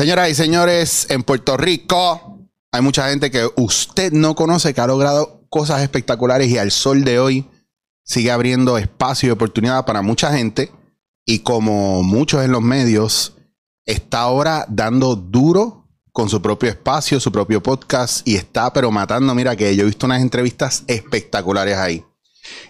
[0.00, 4.86] Señoras y señores, en Puerto Rico hay mucha gente que usted no conoce que ha
[4.86, 7.50] logrado cosas espectaculares y al sol de hoy
[8.02, 10.72] sigue abriendo espacio y oportunidad para mucha gente.
[11.26, 13.36] Y como muchos en los medios,
[13.84, 19.34] está ahora dando duro con su propio espacio, su propio podcast y está pero matando.
[19.34, 22.06] Mira que yo he visto unas entrevistas espectaculares ahí.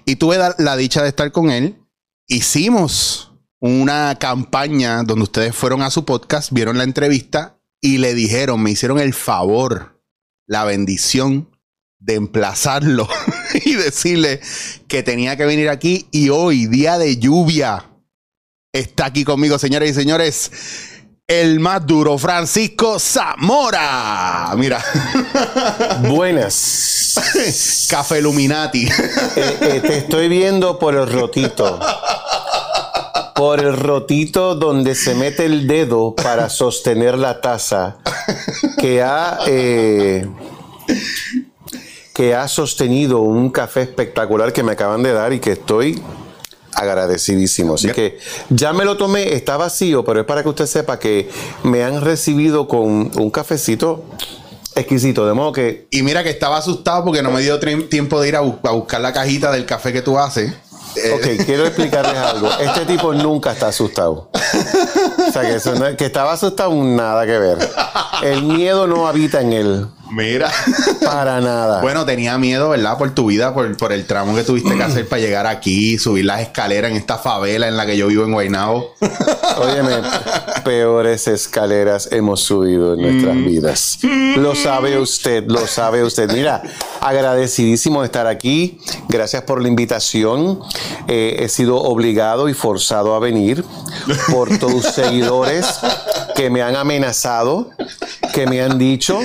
[0.04, 1.80] Y tuve la, dicha de estar con él.
[2.26, 3.29] Hicimos
[3.60, 8.70] una campaña donde ustedes fueron a su podcast, vieron la entrevista y le dijeron, me
[8.70, 10.02] hicieron el favor,
[10.46, 11.48] la bendición
[11.98, 13.06] de emplazarlo
[13.64, 14.40] y decirle
[14.88, 17.90] que tenía que venir aquí y hoy, día de lluvia,
[18.72, 20.50] está aquí conmigo, señores y señores.
[21.26, 24.52] El más duro, Francisco Zamora.
[24.56, 24.84] Mira.
[26.08, 27.14] Buenas.
[27.88, 28.88] Café Illuminati.
[29.36, 31.78] Eh, eh, te estoy viendo por el rotito.
[33.40, 37.96] Por el rotito donde se mete el dedo para sostener la taza
[38.76, 40.28] que ha, eh,
[42.12, 46.02] que ha sostenido un café espectacular que me acaban de dar y que estoy
[46.74, 47.76] agradecidísimo.
[47.76, 48.18] Así que
[48.50, 51.30] ya me lo tomé, está vacío, pero es para que usted sepa que
[51.62, 54.04] me han recibido con un cafecito
[54.74, 55.88] exquisito, de modo que...
[55.90, 58.72] Y mira que estaba asustado porque no me dio tiempo de ir a, bu- a
[58.72, 60.52] buscar la cajita del café que tú haces.
[60.96, 62.48] Eh, Ok, quiero explicarles algo.
[62.60, 64.30] Este tipo nunca está asustado.
[65.28, 67.58] O sea, que, eso no- que estaba asustado, nada que ver.
[68.22, 69.86] El miedo no habita en él.
[70.12, 70.50] Mira.
[71.04, 71.80] Para nada.
[71.80, 72.98] Bueno, tenía miedo, ¿verdad?
[72.98, 76.24] Por tu vida, por, por el tramo que tuviste que hacer para llegar aquí, subir
[76.24, 78.94] las escaleras en esta favela en la que yo vivo en Guaynabo.
[79.58, 79.92] Óyeme,
[80.64, 83.98] peores escaleras hemos subido en nuestras vidas.
[84.36, 86.30] Lo sabe usted, lo sabe usted.
[86.32, 86.62] Mira,
[87.00, 88.80] agradecidísimo de estar aquí.
[89.08, 90.60] Gracias por la invitación.
[91.08, 93.64] Eh, he sido obligado y forzado a venir
[94.30, 95.66] por tus seguidores
[96.34, 97.70] que me han amenazado,
[98.32, 99.18] que me han dicho.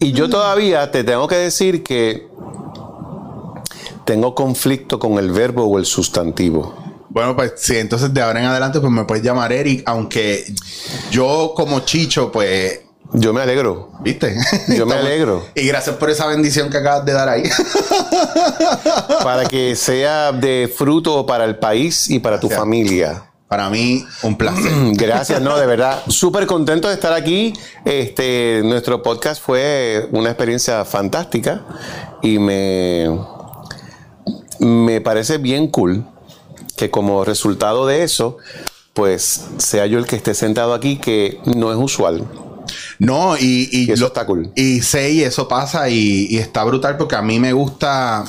[0.00, 2.26] Y yo todavía te tengo que decir que
[4.06, 6.74] tengo conflicto con el verbo o el sustantivo.
[7.10, 10.52] Bueno, pues sí, entonces de ahora en adelante pues me puedes llamar Eric, aunque
[11.10, 12.80] yo como Chicho, pues,
[13.12, 13.90] Yo me alegro.
[14.00, 14.36] ¿viste?
[14.76, 15.44] Yo me alegro.
[15.54, 17.42] Y gracias por esa bendición que acabas de dar ahí.
[19.22, 22.60] para que sea de fruto para el país y para tu Gracias.
[22.60, 23.29] familia.
[23.50, 24.70] Para mí, un placer.
[24.92, 26.04] Gracias, no, de verdad.
[26.06, 27.52] Súper contento de estar aquí.
[27.84, 31.64] Este, nuestro podcast fue una experiencia fantástica
[32.22, 33.08] y me,
[34.60, 36.04] me parece bien cool
[36.76, 38.36] que como resultado de eso,
[38.94, 42.28] pues sea yo el que esté sentado aquí, que no es usual.
[42.98, 44.50] No, y, y, Y eso lo- está cool.
[44.54, 48.24] Y sé, y eso pasa, y, y está brutal porque a mí me gusta.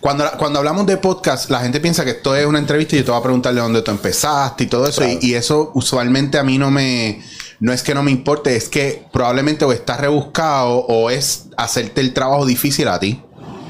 [0.00, 3.04] Cuando, cuando hablamos de podcast, la gente piensa que esto es una entrevista y yo
[3.04, 5.02] te voy a preguntar de dónde tú empezaste y todo eso.
[5.02, 5.18] Claro.
[5.20, 7.22] Y, eso usualmente a mí no me.
[7.60, 12.00] No es que no me importe, es que probablemente o estás rebuscado o es hacerte
[12.00, 13.20] el trabajo difícil a ti.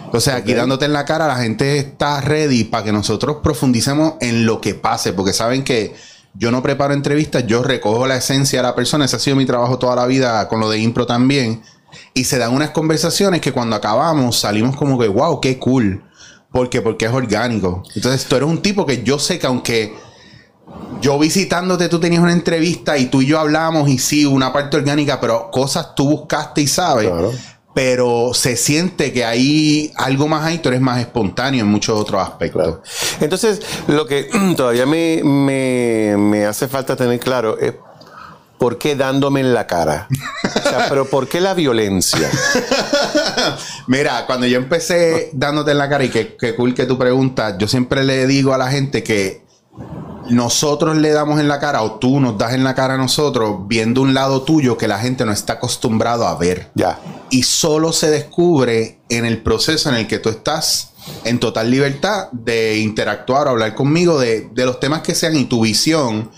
[0.04, 0.58] Entonces, aquí Ok.
[0.58, 4.74] dándote en la cara, la gente está ready para que nosotros profundicemos en lo que
[4.74, 5.94] pase, porque saben que
[6.34, 9.46] yo no preparo entrevistas, yo recojo la esencia de la persona, ese ha sido mi
[9.46, 11.62] trabajo toda la vida con lo de impro también,
[12.14, 16.04] y se dan unas conversaciones que cuando acabamos salimos como que, wow, qué cool,
[16.52, 17.82] porque porque es orgánico.
[17.94, 19.94] Entonces, tú eres un tipo que yo sé que aunque
[21.00, 24.76] yo visitándote, tú tenías una entrevista y tú y yo hablamos y sí, una parte
[24.76, 27.08] orgánica, pero cosas tú buscaste y sabes.
[27.08, 27.32] Claro.
[27.72, 32.20] Pero se siente que hay algo más ahí, tú eres más espontáneo en muchos otros
[32.20, 32.60] aspectos.
[32.62, 32.82] Claro.
[33.20, 37.74] Entonces, lo que todavía me, me- me hace falta tener claro es
[38.58, 40.08] por qué dándome en la cara.
[40.44, 42.28] O sea, pero ¿por qué la violencia?
[43.86, 47.54] Mira, cuando yo empecé dándote en la cara y qué, qué cool que tú preguntas,
[47.58, 49.42] yo siempre le digo a la gente que
[50.30, 53.66] nosotros le damos en la cara o tú nos das en la cara a nosotros
[53.66, 56.70] viendo un lado tuyo que la gente no está acostumbrado a ver.
[56.74, 56.98] Ya.
[57.30, 60.92] y solo se descubre en el proceso en el que tú estás
[61.24, 65.44] en total libertad de interactuar o hablar conmigo de, de los temas que sean y
[65.44, 66.30] tu visión,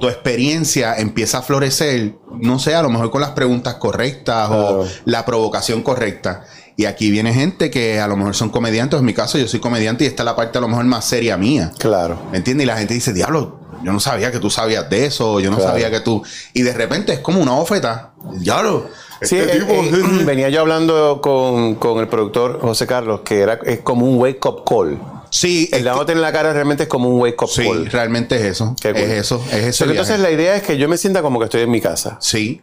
[0.00, 4.86] tu experiencia empieza a florecer, no sé, a lo mejor con las preguntas correctas o
[5.04, 6.44] la provocación correcta.
[6.76, 9.60] Y aquí viene gente que a lo mejor son comediantes, en mi caso yo soy
[9.60, 11.72] comediante y esta es la parte a lo mejor más seria mía.
[11.78, 12.18] Claro.
[12.30, 12.64] ¿Me entiendes?
[12.64, 15.56] Y la gente dice, diablo, yo no sabía que tú sabías de eso, yo no
[15.56, 15.72] Claro.
[15.72, 16.22] sabía que tú...
[16.52, 18.12] Y de repente es como una bofeta.
[18.34, 18.88] Diablo.
[19.22, 23.40] Sí, este eh, tipo- eh, venía yo hablando con, con el productor José Carlos, que
[23.40, 24.98] era, es como un wake up call.
[25.30, 27.86] Sí, El dándote en la cara realmente es como un wake up Sí, call.
[27.86, 28.76] realmente es eso.
[28.80, 29.00] Qué cool.
[29.02, 29.84] Es eso, es eso.
[29.86, 32.18] Entonces la idea es que yo me sienta como que estoy en mi casa.
[32.20, 32.60] Sí.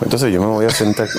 [0.00, 1.08] Entonces yo me voy a sentar.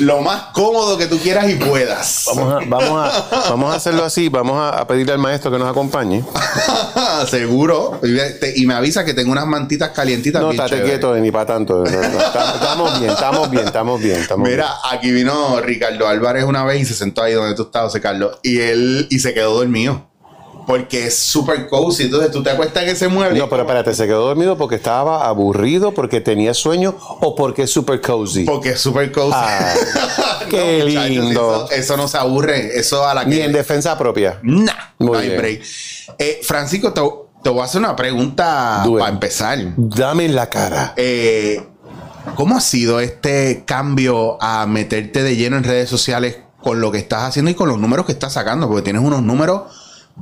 [0.00, 2.24] lo más cómodo que tú quieras y puedas.
[2.34, 4.28] Vamos a, vamos a, vamos a hacerlo así.
[4.28, 6.24] Vamos a, a pedirle al maestro que nos acompañe.
[7.28, 8.00] Seguro.
[8.02, 10.40] Y, te- y me avisa que tengo unas mantitas calientitas.
[10.42, 11.84] No, estate quieto, ni para tanto.
[11.84, 14.20] Estamos, bien, estamos bien, estamos bien.
[14.20, 14.58] Estamos bien.
[14.58, 18.38] Mira, aquí vino Ricardo Álvarez una vez y se sentó ahí donde tú estabas, Carlos,
[18.42, 20.09] y él y se quedó dormido.
[20.70, 22.04] Porque es súper cozy.
[22.04, 23.36] Entonces tú te acuestas en ese mueble.
[23.40, 27.72] No, pero espérate, ¿se quedó dormido porque estaba aburrido, porque tenía sueño o porque es
[27.72, 28.44] super cozy?
[28.44, 29.32] Porque es súper cozy.
[29.34, 29.74] Ah,
[30.48, 31.66] qué lindo.
[31.68, 32.78] Eso, eso no se aburre.
[32.78, 33.30] Eso a la que.
[33.30, 34.38] Ni en defensa propia.
[34.42, 35.40] Nah, Muy no hay bien.
[35.40, 35.62] break.
[36.18, 37.02] Eh, Francisco, te,
[37.42, 39.58] te voy a hacer una pregunta para empezar.
[39.76, 40.94] Dame en la cara.
[40.96, 41.66] Eh,
[42.36, 46.98] ¿Cómo ha sido este cambio a meterte de lleno en redes sociales con lo que
[46.98, 48.68] estás haciendo y con los números que estás sacando?
[48.68, 49.62] Porque tienes unos números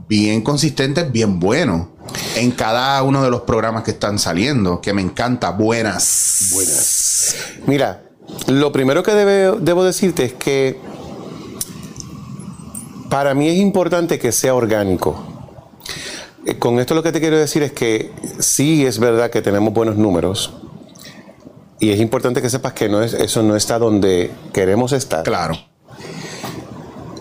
[0.06, 1.88] bien consistentes, bien buenos
[2.36, 5.50] en cada uno de los programas que están saliendo, que me encanta.
[5.50, 6.50] Buenas.
[6.52, 7.34] Buenas.
[7.66, 8.02] Mira,
[8.46, 10.78] lo primero que debe- debo decirte es que
[13.10, 15.24] para mí es importante que sea orgánico.
[16.46, 19.72] Eh, Con esto lo que te quiero decir es que sí es verdad que tenemos
[19.72, 20.52] buenos números
[21.80, 25.22] y es importante que sepas que no es, eso no está donde queremos estar.
[25.24, 25.56] Claro.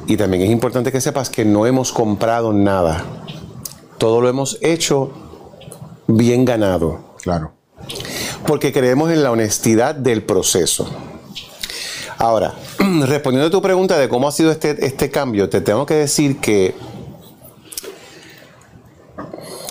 [0.08, 3.04] Y también es importante que sepas que no hemos comprado nada.
[3.98, 5.12] Todo lo hemos hecho
[6.08, 7.16] bien ganado.
[7.22, 7.52] Claro.
[8.46, 10.90] Porque creemos en la honestidad del proceso.
[12.18, 12.54] Ahora,
[13.06, 16.38] respondiendo a tu pregunta de cómo ha sido este, este cambio, te tengo que decir
[16.38, 16.74] que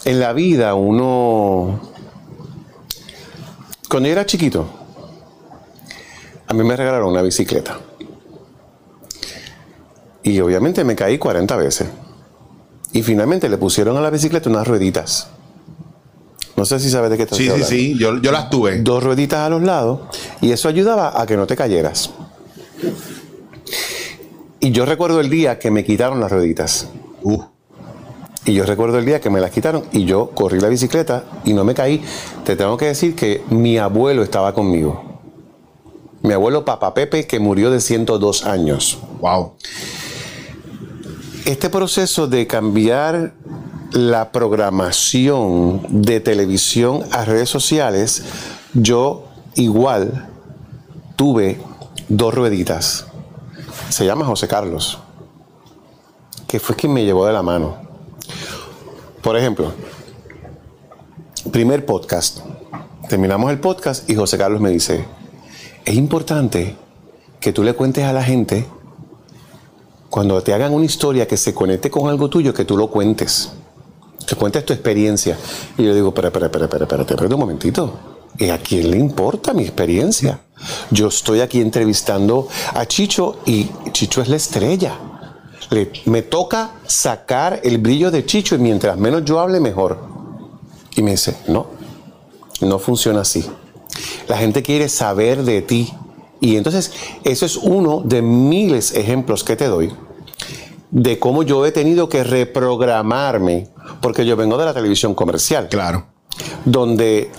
[0.04, 1.80] en la vida uno...
[3.88, 4.66] Cuando yo era chiquito,
[6.46, 7.78] a mí me regalaron una bicicleta.
[10.26, 11.88] Y obviamente me caí 40 veces.
[12.92, 15.28] Y finalmente le pusieron a la bicicleta unas rueditas.
[16.56, 17.98] No sé si sabes de qué estoy Sí, sí, sí.
[17.98, 18.80] Yo, yo las tuve.
[18.80, 20.00] dos rueditas a los lados
[20.40, 22.10] y eso ayudaba a que no te cayeras.
[24.60, 26.88] Y yo recuerdo el día que me quitaron las rueditas.
[27.22, 27.42] Uh,
[28.46, 31.52] Y yo recuerdo el día que me las quitaron y yo corrí la bicicleta y
[31.52, 32.02] no me caí.
[32.44, 35.20] Te tengo que decir que mi abuelo estaba conmigo.
[36.22, 38.98] Mi abuelo Papa Pepe que murió de 102 años.
[39.20, 39.52] wow.
[41.46, 43.32] Este proceso de cambiar
[43.92, 48.24] la programación de televisión a redes sociales,
[48.74, 50.28] yo igual
[51.14, 51.60] tuve
[52.08, 53.06] dos rueditas.
[53.90, 54.98] Se llama José Carlos,
[56.48, 57.76] que fue quien me llevó de la mano.
[59.22, 59.72] Por ejemplo,
[61.52, 62.40] primer podcast.
[63.08, 65.04] Terminamos el podcast y José Carlos me dice,
[65.84, 66.74] es importante
[67.38, 68.66] que tú le cuentes a la gente
[70.10, 73.50] cuando te hagan una historia que se conecte con algo tuyo, que tú lo cuentes.
[74.26, 75.36] Que cuentes tu experiencia.
[75.78, 77.92] Y yo digo, espera, espera, espera, espera, espera, espera un momentito.
[78.38, 80.40] ¿Y a quién le importa mi experiencia?
[80.90, 84.98] Yo estoy aquí entrevistando a Chicho y Chicho es la estrella.
[85.70, 89.98] Le- me toca sacar el brillo de Chicho y mientras menos yo hable, mejor.
[90.96, 91.66] Y me dice, no,
[92.60, 93.44] no funciona así.
[94.28, 95.92] La gente quiere saber de ti.
[96.40, 96.92] Y entonces,
[97.24, 99.92] eso es uno de miles ejemplos que te doy
[100.90, 103.68] de cómo yo he tenido que reprogramarme,
[104.00, 106.06] porque yo vengo de la televisión comercial, Claro.
[106.64, 107.30] donde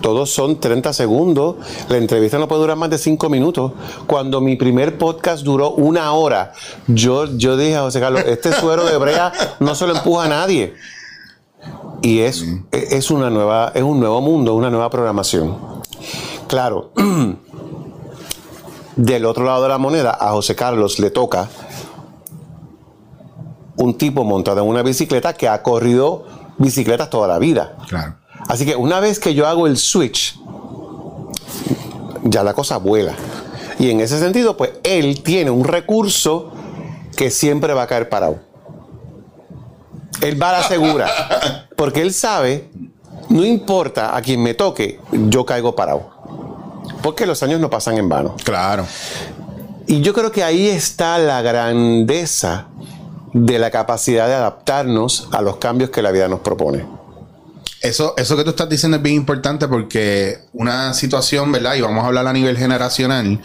[0.00, 1.56] todos son 30 segundos,
[1.88, 3.72] la entrevista no puede durar más de 5 minutos.
[4.06, 6.52] Cuando mi primer podcast duró una hora,
[6.86, 10.28] yo, yo dije a José Carlos, este suero de brea no se lo empuja a
[10.28, 10.74] nadie.
[12.02, 15.56] Y es, es, una nueva, es un nuevo mundo, una nueva programación.
[16.46, 16.92] Claro,
[18.96, 21.48] del otro lado de la moneda, a José Carlos le toca
[23.76, 26.24] un tipo montado en una bicicleta que ha corrido
[26.58, 27.76] bicicletas toda la vida.
[27.88, 28.16] Claro.
[28.48, 30.38] Así que una vez que yo hago el switch,
[32.24, 33.14] ya la cosa vuela.
[33.78, 36.52] Y en ese sentido, pues él tiene un recurso
[37.16, 38.38] que siempre va a caer parado.
[40.22, 41.68] Él va a la segura.
[41.76, 42.70] Porque él sabe,
[43.28, 46.15] no importa a quien me toque, yo caigo parado.
[47.02, 48.36] Porque los años no pasan en vano.
[48.44, 48.86] Claro.
[49.86, 52.66] Y yo creo que ahí está la grandeza
[53.32, 56.84] de la capacidad de adaptarnos a los cambios que la vida nos propone.
[57.82, 61.74] Eso, eso que tú estás diciendo es bien importante porque una situación, ¿verdad?
[61.74, 63.40] Y vamos a hablar a nivel generacional,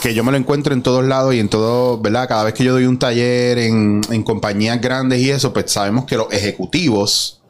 [0.00, 2.28] que yo me lo encuentro en todos lados y en todo, ¿verdad?
[2.28, 6.04] Cada vez que yo doy un taller en, en compañías grandes y eso, pues sabemos
[6.04, 7.40] que los ejecutivos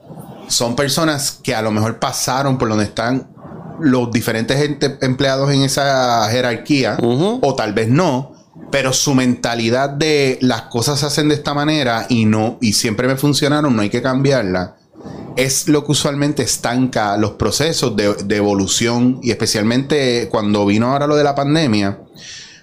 [0.46, 3.33] son personas que a lo mejor pasaron por donde están
[3.80, 4.58] los diferentes
[5.02, 6.96] empleados en esa jerarquía,
[7.42, 8.32] o tal vez no,
[8.70, 13.06] pero su mentalidad de las cosas se hacen de esta manera y no, y siempre
[13.08, 14.76] me funcionaron, no hay que cambiarla
[15.36, 21.08] es lo que usualmente estanca los procesos de, de evolución y especialmente cuando vino ahora
[21.08, 21.98] lo de la pandemia,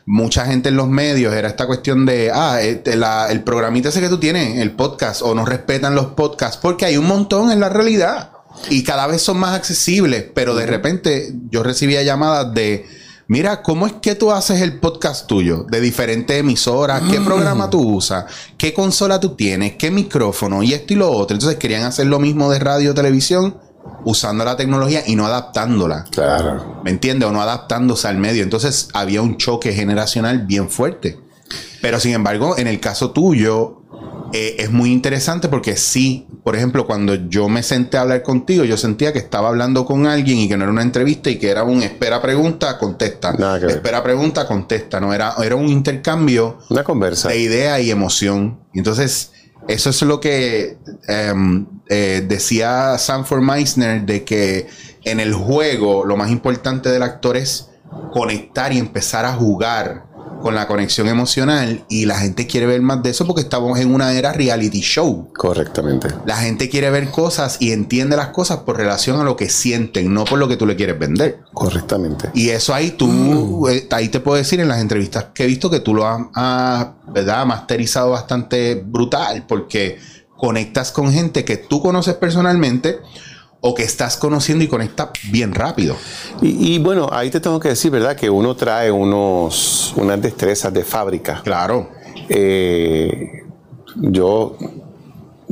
[0.06, 4.00] mucha gente en los medios era esta cuestión de, ah, este, la- el programita ese
[4.00, 7.60] que tú tienes, el podcast, o no respetan los podcasts, porque hay un montón en
[7.60, 8.32] la realidad
[8.70, 12.86] y cada vez son más accesibles, pero de repente yo recibía llamadas de,
[13.28, 15.66] mira, ¿cómo es que tú haces el podcast tuyo?
[15.70, 18.26] De diferentes emisoras, ¿qué programa tú usas?
[18.58, 19.76] ¿Qué consola tú tienes?
[19.76, 20.64] ¿Qué micrófono?
[20.64, 21.36] Y esto y lo otro.
[21.36, 23.58] Entonces querían hacer lo mismo de radio, televisión,
[24.06, 26.06] usando la tecnología y no adaptándola.
[26.12, 26.82] Claro.
[26.84, 27.30] ¿Me entiendes?
[27.30, 28.44] O no adaptándose al medio.
[28.44, 31.20] Entonces había un choque generacional bien fuerte.
[31.82, 33.81] Pero sin embargo, en el caso tuyo,
[34.34, 38.64] eh, es muy interesante porque sí, por ejemplo, cuando yo me senté a hablar contigo,
[38.64, 41.50] yo sentía que estaba hablando con alguien y que no era una entrevista y que
[41.50, 43.36] era un espera pregunta, contesta.
[43.68, 45.00] Espera pregunta, contesta.
[45.00, 47.30] No era, era un intercambio Una conversa.
[47.30, 48.60] de idea y emoción.
[48.74, 49.32] Entonces,
[49.68, 54.68] eso es lo que em, eh, decía Sanford Meisner de que
[55.04, 57.70] en el juego lo más importante del actor es
[58.12, 60.06] conectar y empezar a jugar
[60.42, 63.94] con la conexión emocional y la gente quiere ver más de eso porque estamos en
[63.94, 65.30] una era reality show.
[65.34, 66.10] Correctamente.
[66.26, 70.14] La gente quiere ver cosas y entiende las cosas por relación a lo que sienten,
[70.14, 71.40] no por lo que tú le quieres vender.
[71.54, 72.30] Correctamente.
[72.34, 75.70] Y eso ahí tú, eh, ahí te puedo decir en las entrevistas que he visto
[75.70, 77.46] que tú lo has, has, ¿verdad?
[77.46, 80.00] masterizado bastante brutal porque
[80.38, 83.00] conectas con gente que tú conoces personalmente
[83.62, 85.96] o que estás conociendo y conectas bien rápido.
[86.42, 88.16] Y, y bueno, ahí te tengo que decir, ¿verdad?
[88.16, 91.42] Que uno trae unos, unas destrezas de fábrica.
[91.44, 91.92] Claro.
[92.28, 93.44] Eh,
[93.96, 94.58] yo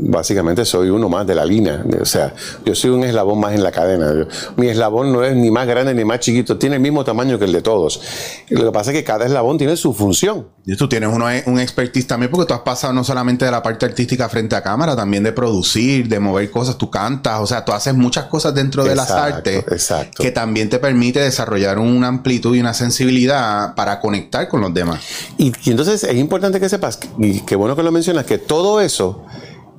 [0.02, 1.84] básicamente soy uno más de la línea.
[2.02, 2.34] O sea,
[2.66, 4.28] yo soy un eslabón más en la cadena.
[4.56, 7.46] Mi eslabón no es ni más grande ni más chiquito, tiene el mismo tamaño que
[7.46, 8.02] el de todos.
[8.50, 10.48] Lo que pasa es que cada eslabón tiene su función.
[10.66, 13.64] Y tú tienes uno, un expertise también porque tú has pasado no solamente de la
[13.64, 17.66] parte artística frente a cámara, también de producir, de mover cosas, tú cantas, o sea,
[17.66, 20.22] tú haces muchas cosas dentro de las artes exacto.
[20.22, 25.00] que también te permite desarrollar una amplitud y una sensibilidad para conectar con los demás.
[25.38, 28.80] Y, y entonces es importante que sepas, y qué bueno que lo mencionas, que todo
[28.80, 29.26] eso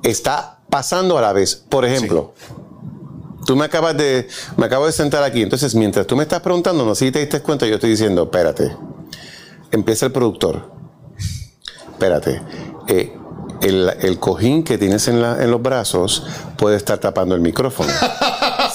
[0.03, 1.55] está pasando a la vez.
[1.55, 2.33] Por ejemplo,
[3.45, 4.27] tú me acabas de,
[4.57, 7.19] me acabo de sentar aquí, entonces mientras tú me estás preguntando, no sé si te
[7.19, 8.75] diste cuenta, yo estoy diciendo, espérate,
[9.71, 10.71] empieza el productor,
[11.91, 12.41] espérate,
[12.87, 13.13] eh,
[13.61, 16.25] el, el cojín que tienes en, la- en los brazos
[16.57, 17.91] puede estar tapando el micrófono.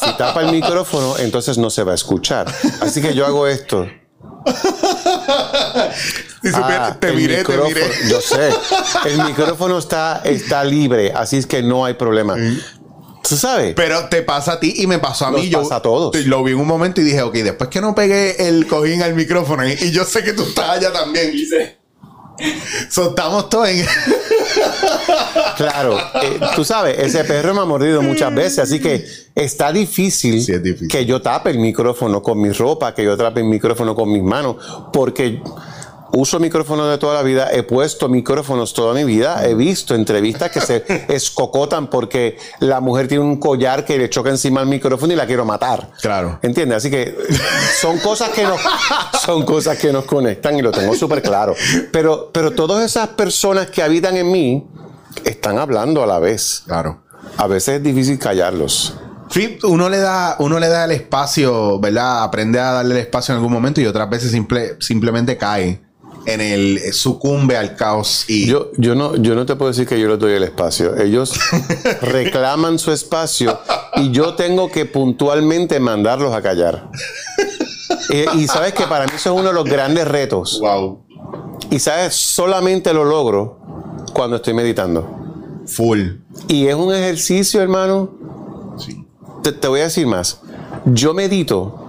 [0.04, 2.46] Si tapa el micrófono, entonces no se va a escuchar.
[2.80, 3.86] Así que yo hago esto.
[6.54, 7.82] Ah, te miré, te miré.
[8.08, 8.50] Yo sé.
[9.06, 12.36] El micrófono está, está libre, así es que no hay problema.
[13.28, 13.74] ¿Tú sabes?
[13.74, 15.48] Pero te pasa a ti y me pasó a Nos mí.
[15.48, 16.14] Yo pasa a todos.
[16.26, 19.14] Lo vi en un momento y dije, ok, después que no pegué el cojín al
[19.14, 21.32] micrófono y, y yo sé que tú estás allá también.
[21.32, 21.78] Dice,
[22.90, 23.84] soltamos todo en.
[25.56, 25.98] Claro.
[26.22, 30.52] eh, tú sabes, ese perro me ha mordido muchas veces, así que está difícil, Sí,
[30.52, 30.88] es difícil.
[30.88, 34.22] que yo tape el micrófono con mi ropa, que yo tape el micrófono con mis
[34.22, 34.56] manos,
[34.92, 35.42] porque
[36.12, 40.50] uso micrófono de toda la vida, he puesto micrófonos toda mi vida, he visto entrevistas
[40.50, 45.12] que se escocotan porque la mujer tiene un collar que le choca encima al micrófono
[45.12, 45.90] y la quiero matar.
[46.00, 46.38] Claro.
[46.42, 46.78] ¿Entiendes?
[46.78, 47.16] Así que
[47.80, 48.60] son cosas que nos,
[49.24, 51.54] son cosas que nos conectan y lo tengo súper claro.
[51.92, 54.66] Pero, pero todas esas personas que habitan en mí
[55.24, 56.62] están hablando a la vez.
[56.66, 57.02] Claro.
[57.36, 58.94] A veces es difícil callarlos.
[59.64, 62.22] Uno le da, uno le da el espacio, ¿verdad?
[62.22, 65.85] Aprende a darle el espacio en algún momento y otras veces simple, simplemente cae
[66.26, 69.98] en el sucumbe al caos y Yo, yo, no, yo no te puedo decir que
[69.98, 70.96] yo les doy el espacio.
[71.00, 71.32] Ellos
[72.02, 73.58] reclaman su espacio
[73.96, 76.90] y yo tengo que puntualmente mandarlos a callar.
[78.10, 80.58] Eh, y sabes que para mí eso es uno de los grandes retos.
[80.60, 81.04] wow,
[81.70, 83.58] Y sabes, solamente lo logro
[84.12, 85.62] cuando estoy meditando.
[85.66, 86.00] full.
[86.48, 88.74] Y es un ejercicio, hermano.
[88.78, 89.04] Sí.
[89.42, 90.40] Te, te voy a decir más.
[90.86, 91.82] Yo medito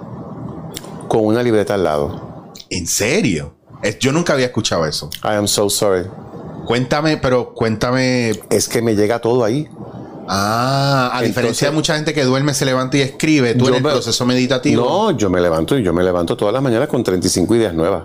[1.07, 2.51] con una libreta al lado.
[2.69, 3.56] ¿En serio?
[3.83, 5.09] Es- yo nunca había escuchado eso.
[5.23, 6.05] I am so sorry.
[6.65, 8.31] Cuéntame, pero cuéntame.
[8.49, 9.67] Es que me llega todo ahí.
[10.29, 13.75] Ah, a Entonces- diferencia de mucha gente que duerme, se levanta y escribe, tú en
[13.75, 14.83] el me- proceso meditativo.
[14.83, 18.03] No, yo me levanto y yo me levanto todas las mañanas con 35 ideas nuevas.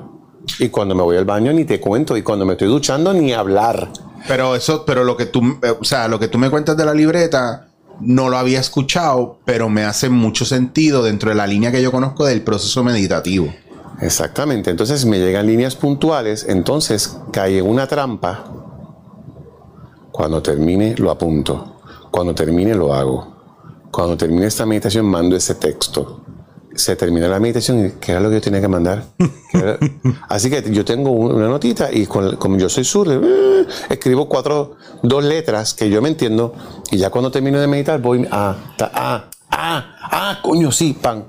[0.60, 2.16] Y cuando me voy al baño ni te cuento.
[2.16, 3.88] Y cuando me estoy duchando ni hablar.
[4.28, 6.84] Pero eso, pero lo que tú, eh, o sea, lo que tú me cuentas de
[6.84, 7.66] la libreta,
[8.00, 11.90] no lo había escuchado, pero me hace mucho sentido dentro de la línea que yo
[11.90, 13.52] conozco del proceso meditativo.
[14.00, 14.70] Exactamente.
[14.70, 16.46] Entonces me llegan líneas puntuales.
[16.48, 18.44] Entonces cae en una trampa.
[20.10, 21.80] Cuando termine, lo apunto.
[22.10, 23.32] Cuando termine, lo hago.
[23.90, 26.20] Cuando termine esta meditación, mando ese texto.
[26.74, 29.04] Se termina la meditación y ¿qué era lo que yo tenía que mandar?
[30.28, 34.26] Así que yo tengo un- una notita y con- como yo soy zurdo, eh, escribo
[34.26, 36.54] cuatro, dos letras que yo me entiendo
[36.90, 41.24] y ya cuando termino de meditar voy a, ah, ah, ah, coño, sí, pan.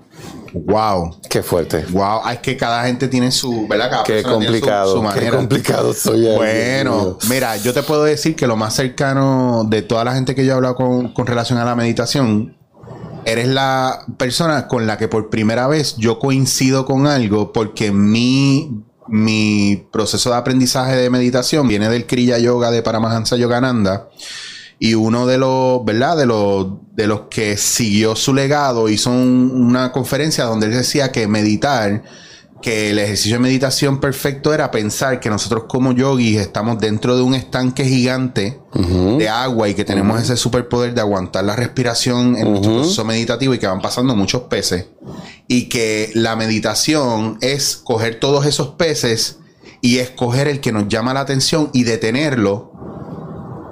[0.53, 1.17] Wow.
[1.29, 1.86] Qué fuerte.
[1.89, 2.29] Wow.
[2.31, 3.89] Es que cada gente tiene su, ¿verdad?
[3.89, 4.93] Cada Qué su- complicado.
[4.93, 5.38] su qué manera.
[5.38, 6.27] complicado soy.
[6.27, 10.36] ay, Bueno, mira, yo te puedo decir que lo más cercano de toda la gente
[10.36, 12.55] que yo he hablado con, con relación a la meditación,
[13.25, 18.83] eres la persona con la que por primera vez yo coincido con algo porque mi,
[19.07, 24.07] mi proceso de aprendizaje de meditación viene del Kriya Yoga de Paramahansa Yogananda.
[24.79, 26.17] Y uno de los, ¿verdad?
[26.17, 31.11] De los, de los que siguió su legado hizo un- una conferencia donde él decía
[31.11, 32.03] que meditar,
[32.61, 37.21] que el ejercicio de meditación perfecto era pensar que nosotros como yogis estamos dentro de
[37.21, 38.57] un estanque gigante
[39.17, 43.53] de agua y que tenemos ese superpoder de aguantar la respiración en nuestro proceso meditativo
[43.53, 44.85] y que van pasando muchos peces.
[45.47, 49.39] Y que la meditación es coger todos esos peces
[49.81, 52.71] y escoger el que nos llama la atención y detenerlo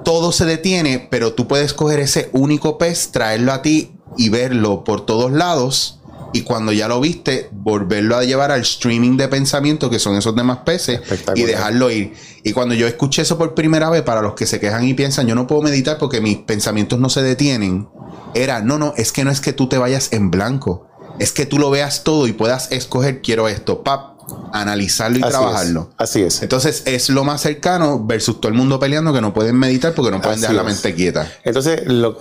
[0.04, 4.84] todo se detiene, pero tú puedes coger ese único pez, traerlo a ti y verlo
[4.84, 5.98] por todos lados.
[6.34, 10.34] Y cuando ya lo viste, volverlo a llevar al streaming de pensamiento, que son esos
[10.34, 11.00] demás peces,
[11.34, 12.14] y dejarlo ir.
[12.42, 15.26] Y cuando yo escuché eso por primera vez, para los que se quejan y piensan,
[15.26, 17.86] yo no puedo meditar porque mis pensamientos no se detienen,
[18.34, 21.44] era, no, no, es que no es que tú te vayas en blanco, es que
[21.44, 24.11] tú lo veas todo y puedas escoger, quiero esto, pap,
[24.52, 25.90] analizarlo y Así es, trabajarlo.
[25.96, 26.42] Así es.
[26.42, 30.10] Entonces es lo más cercano versus todo el mundo peleando que no pueden meditar porque
[30.10, 31.30] no pueden Así dejar la mente quieta.
[31.44, 32.18] Entonces, lo-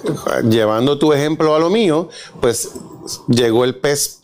[0.50, 2.70] llevando tu ejemplo a lo mío, pues
[3.27, 4.20] llegó el pez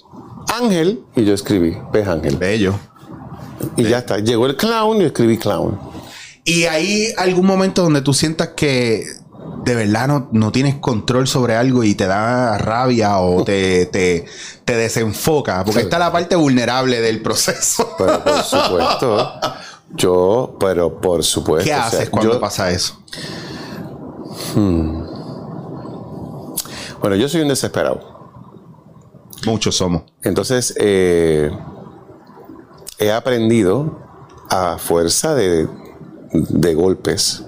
[0.62, 2.38] ángel y yo escribí pez ángel.
[2.38, 2.74] Bello.
[3.75, 4.20] Y ya está.
[4.20, 5.79] Llegó el clown y yo escribí clown.
[6.44, 9.03] Y hay algún momento donde tú sientas que
[9.63, 14.25] de verdad no, no tienes control sobre algo y te da rabia o te, te,
[14.65, 15.63] te desenfoca.
[15.63, 17.95] Porque está la parte vulnerable del proceso.
[17.97, 19.31] Pero por supuesto.
[19.95, 21.65] Yo, pero por supuesto.
[21.65, 22.99] ¿Qué o sea, haces cuando yo- pasa eso?
[26.99, 28.17] Bueno, yo soy un desesperado.
[29.45, 30.03] Muchos somos.
[30.23, 31.51] Entonces, eh,
[32.97, 33.99] he aprendido
[34.49, 35.67] a fuerza de,
[36.31, 37.43] de golpes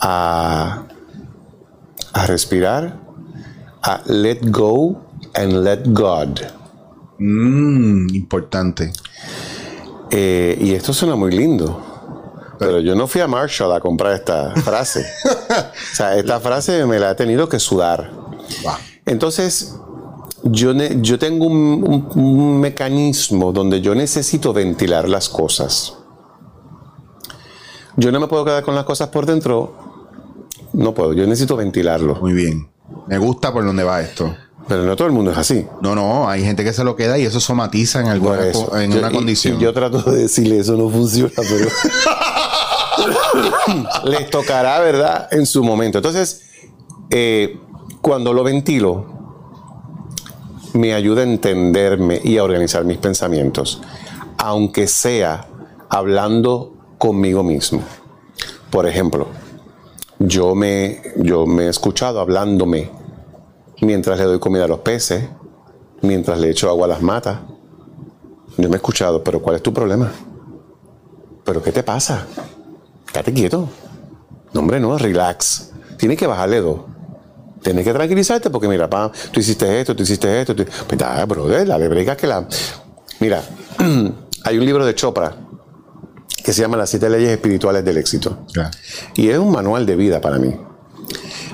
[0.00, 0.85] a,
[2.16, 2.96] a respirar,
[3.82, 4.96] a let go
[5.34, 6.40] and let God.
[7.18, 8.92] Mm, importante.
[10.10, 11.82] Eh, y esto suena muy lindo.
[12.58, 15.04] Pero yo no fui a Marshall a comprar esta frase.
[15.50, 18.10] o sea, esta frase me la he tenido que sudar.
[18.62, 18.72] Wow.
[19.04, 19.74] Entonces,
[20.42, 25.98] yo, ne- yo tengo un, un- un mecanismo donde yo necesito ventilar las cosas.
[27.96, 29.85] Yo no me puedo quedar con las cosas por dentro.
[30.76, 32.16] No puedo, yo necesito ventilarlo.
[32.16, 32.68] Muy bien.
[33.06, 34.34] Me gusta por dónde va esto.
[34.68, 35.64] Pero no todo el mundo es así.
[35.80, 38.76] No, no, hay gente que se lo queda y eso somatiza en alguna eso.
[38.76, 39.56] en Yo- una y- condición.
[39.56, 41.68] y yo trato de decirle eso no funciona, pero
[44.04, 45.28] les tocará, ¿verdad?
[45.30, 45.98] En su momento.
[45.98, 46.42] Entonces,
[47.10, 47.58] eh,
[48.00, 49.06] cuando lo ventilo,
[50.74, 53.80] me ayuda a entenderme y a organizar mis pensamientos,
[54.38, 55.46] aunque sea
[55.88, 57.82] hablando conmigo mismo.
[58.70, 59.28] Por ejemplo,
[60.18, 62.90] yo me, yo me he escuchado hablándome
[63.80, 65.24] mientras le doy comida a los peces,
[66.02, 67.40] mientras le echo agua a las matas.
[68.56, 70.10] Yo me he escuchado, pero ¿cuál es tu problema?
[71.44, 72.26] ¿Pero qué te pasa?
[73.12, 73.68] Quédate quieto.
[74.52, 75.72] No, hombre, no, relax.
[75.98, 76.80] Tienes que bajarle dos.
[77.62, 80.54] Tienes que tranquilizarte porque, mira, tú hiciste esto, tú hiciste esto.
[80.54, 82.46] Pues, da, brother, la brega que la...
[83.20, 83.42] Mira,
[84.44, 85.45] hay un libro de Chopra
[86.46, 88.46] que se llama Las siete leyes espirituales del éxito.
[89.16, 90.56] Y es un manual de vida para mí.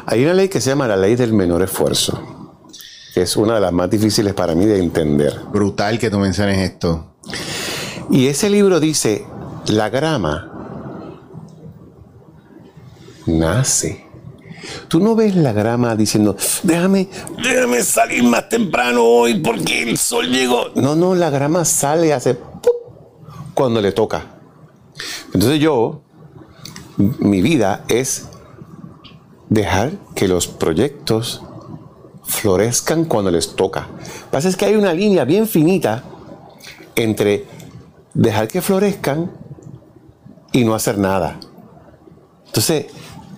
[0.04, 2.50] Hay una ley que se llama la ley del menor esfuerzo,
[3.14, 5.40] que es una de las más difíciles para mí de entender.
[5.50, 7.14] Brutal que tú menciones esto.
[8.10, 9.24] Y ese libro dice,
[9.68, 10.52] la grama
[13.24, 14.04] nace.
[14.88, 17.08] Tú no ves la grama diciendo, déjame,
[17.42, 20.66] déjame salir más temprano hoy porque el sol llegó.
[20.74, 22.36] No, no, la grama sale, hace
[23.54, 24.31] cuando le toca.
[25.34, 26.02] Entonces yo,
[26.96, 28.28] mi vida es
[29.48, 31.42] dejar que los proyectos
[32.24, 33.88] florezcan cuando les toca.
[33.88, 36.04] Lo que pasa es que hay una línea bien finita
[36.96, 37.46] entre
[38.14, 39.30] dejar que florezcan
[40.52, 41.38] y no hacer nada.
[42.46, 42.86] Entonces,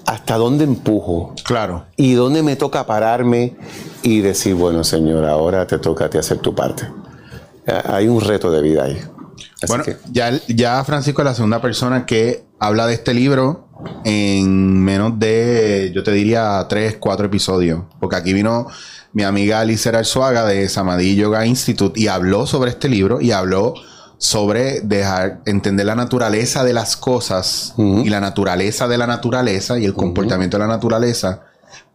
[0.06, 1.34] ¿hasta dónde empujo?
[1.44, 1.86] Claro.
[1.96, 3.56] ¿Y dónde me toca pararme
[4.02, 6.88] y decir, bueno, Señor, ahora te toca a ti hacer tu parte?
[7.66, 9.00] Eh, Hay un reto de vida ahí.
[9.64, 13.68] Así bueno, que- ya, ya Francisco es la segunda persona que habla de este libro
[14.04, 17.80] en menos de, yo te diría, tres, cuatro episodios.
[18.00, 18.66] Porque aquí vino
[19.12, 23.74] mi amiga Alice Arzuaga de Samadhi Yoga Institute y habló sobre este libro y habló
[24.18, 29.84] sobre dejar entender la naturaleza de las cosas y la naturaleza de la naturaleza y
[29.84, 31.42] el comportamiento de la naturaleza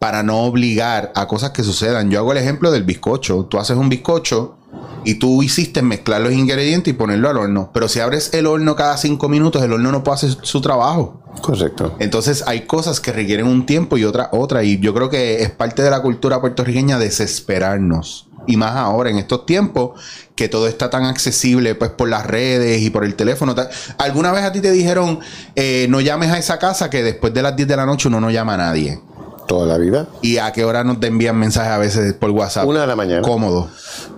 [0.00, 2.10] para no obligar a cosas que sucedan.
[2.10, 3.44] Yo hago el ejemplo del bizcocho.
[3.44, 4.56] Tú haces un bizcocho
[5.04, 7.70] Y tú hiciste mezclar los ingredientes y ponerlo al horno.
[7.72, 11.22] Pero si abres el horno cada cinco minutos, el horno no puede hacer su trabajo.
[11.42, 11.96] Correcto.
[11.98, 14.62] Entonces hay cosas que requieren un tiempo y otra otra.
[14.62, 18.28] Y yo creo que es parte de la cultura puertorriqueña desesperarnos.
[18.46, 20.00] Y más ahora, en estos tiempos,
[20.34, 23.54] que todo está tan accesible pues por las redes y por el teléfono.
[23.98, 25.20] ¿Alguna vez a ti te dijeron,
[25.56, 28.20] eh, no llames a esa casa que después de las 10 de la noche uno
[28.20, 29.00] no llama a nadie?
[29.50, 30.06] Toda la vida.
[30.22, 32.68] ¿Y a qué hora nos te envían mensajes a veces por WhatsApp?
[32.68, 33.22] Una de la mañana.
[33.22, 33.68] Cómodo.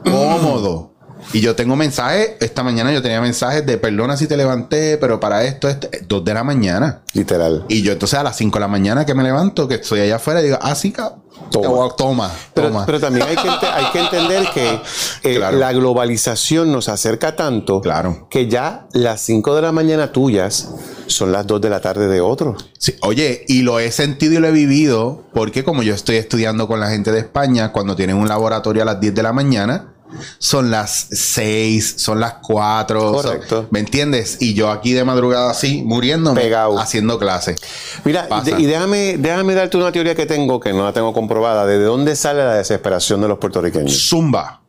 [0.04, 0.92] Cómodo.
[1.32, 5.20] Y yo tengo mensajes, esta mañana yo tenía mensajes de perdona si te levanté, pero
[5.20, 7.00] para esto, este, dos de la mañana.
[7.14, 7.64] Literal.
[7.68, 10.16] Y yo entonces a las 5 de la mañana que me levanto, que estoy allá
[10.16, 11.14] afuera, digo, ah, sí, ca-
[11.52, 11.94] Toma.
[11.96, 12.30] toma.
[12.54, 12.86] Pero, toma.
[12.86, 14.80] pero también hay que, ente- hay que entender que
[15.22, 15.58] eh, Claro.
[15.58, 18.26] la globalización nos acerca tanto Claro.
[18.30, 20.68] que ya las 5 de la mañana tuyas
[21.06, 22.70] son las 2 de la tarde de otros.
[22.78, 26.66] Sí, oye, y lo he sentido y lo he vivido porque como yo estoy estudiando
[26.66, 29.91] con la gente de España, cuando tienen un laboratorio a las 10 de la mañana,
[30.38, 33.12] son las 6, son las 4.
[33.12, 33.66] Correcto.
[33.70, 34.38] ¿Me entiendes?
[34.40, 36.78] Y yo aquí de madrugada así, muriéndome, Pegado.
[36.78, 37.56] haciendo clase.
[38.04, 38.58] Mira, Pasa.
[38.58, 42.16] y déjame, déjame darte una teoría que tengo, que no la tengo comprobada, de dónde
[42.16, 44.08] sale la desesperación de los puertorriqueños.
[44.08, 44.60] Zumba.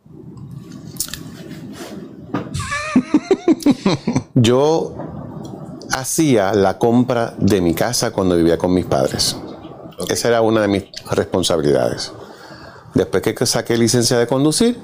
[4.35, 4.95] Yo
[5.91, 9.35] hacía la compra de mi casa cuando vivía con mis padres.
[10.09, 12.11] Esa era una de mis responsabilidades.
[12.93, 14.79] Después que saqué licencia de conducir,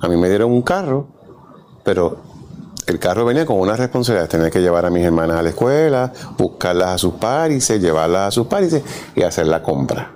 [0.00, 1.08] a mí me dieron un carro,
[1.84, 2.18] pero
[2.86, 4.28] el carro venía con una responsabilidad.
[4.28, 8.30] Tenía que llevar a mis hermanas a la escuela, buscarlas a sus países, llevarlas a
[8.30, 8.82] sus países
[9.14, 10.12] y hacer la compra.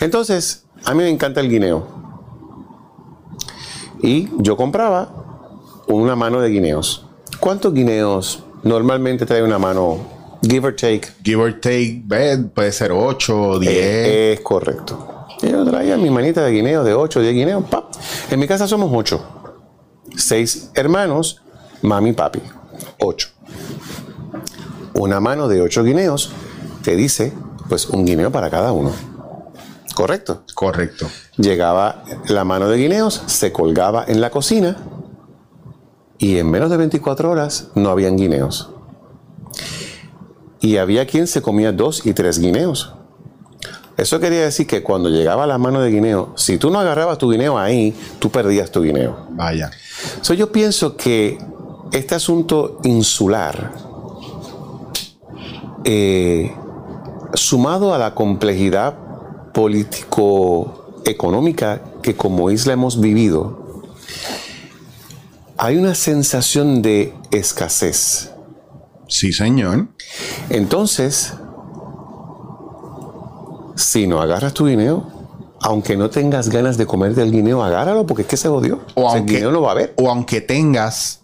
[0.00, 1.86] Entonces, a mí me encanta el guineo.
[4.02, 5.10] Y yo compraba
[5.86, 7.06] una mano de guineos.
[7.38, 9.98] ¿Cuántos guineos normalmente trae una mano,
[10.42, 11.08] give or take?
[11.22, 12.02] Give or take,
[12.54, 13.72] puede ser 8 o 10.
[13.72, 15.11] Eh, es correcto.
[15.42, 17.64] Y Yo traía mi manita de guineo, de 8, 10 guineos.
[17.64, 17.92] ¡pap!
[18.30, 19.20] En mi casa somos 8.
[20.16, 21.42] 6 hermanos,
[21.82, 22.40] mami y papi.
[23.00, 23.28] 8.
[24.94, 26.30] Una mano de 8 guineos
[26.82, 27.32] te dice,
[27.68, 28.92] pues un guineo para cada uno.
[29.94, 30.44] Correcto.
[30.54, 31.08] Correcto.
[31.36, 34.76] Llegaba la mano de guineos, se colgaba en la cocina
[36.18, 38.70] y en menos de 24 horas no habían guineos.
[40.60, 42.94] Y había quien se comía dos y tres guineos.
[43.96, 47.30] Eso quería decir que cuando llegaba la mano de guineo, si tú no agarrabas tu
[47.30, 49.26] guineo ahí, tú perdías tu guineo.
[49.30, 49.70] Vaya.
[50.22, 51.38] So, yo pienso que
[51.92, 53.72] este asunto insular,
[55.84, 56.54] eh,
[57.34, 58.94] sumado a la complejidad
[59.52, 63.82] político-económica que como isla hemos vivido,
[65.58, 68.32] hay una sensación de escasez.
[69.06, 69.86] Sí, señor.
[70.48, 71.34] Entonces,
[73.74, 75.06] si no agarras tu guineo,
[75.60, 78.80] aunque no tengas ganas de comerte el guineo, agárralo porque es que se jodió.
[78.94, 81.20] O O sea, el aunque- guineo no va a haber O aunque tengas,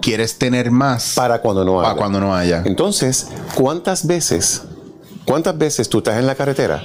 [0.00, 1.88] quieres tener más para cuando no haya.
[1.88, 2.62] para cuando no haya.
[2.64, 4.62] Entonces, ¿cuántas veces,
[5.24, 6.82] cuántas veces tú estás en la carretera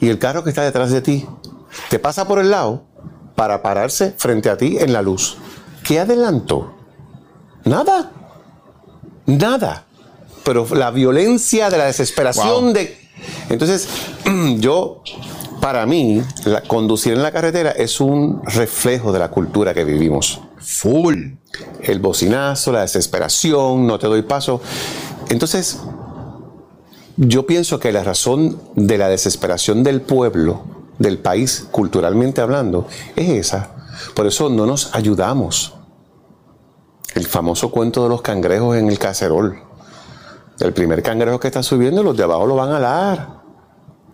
[0.00, 1.26] y el carro que está detrás de ti
[1.88, 2.82] te pasa por el lado
[3.34, 5.36] para pararse frente a ti en la luz?
[5.84, 6.74] ¿Qué adelantó?
[7.64, 8.10] Nada.
[9.26, 9.84] Nada.
[10.44, 12.72] Pero la violencia de la desesperación Wow.
[12.72, 12.99] de...
[13.48, 13.88] Entonces,
[14.58, 15.02] yo,
[15.60, 20.40] para mí, la- conducir en la carretera es un reflejo de la cultura que vivimos
[20.58, 21.34] Full.
[21.82, 24.60] el bocinazo, la desesperación, no te doy paso.
[25.30, 25.78] Entonces,
[27.16, 30.62] yo pienso que la razón de la desesperación del pueblo,
[30.98, 33.74] del país, culturalmente hablando, es esa.
[34.14, 35.74] Por eso no nos ayudamos.
[37.14, 39.58] El famoso cuento de los cangrejos en el cacerol.
[40.60, 43.40] El primer cangrejo que está subiendo, los de abajo lo van a alar.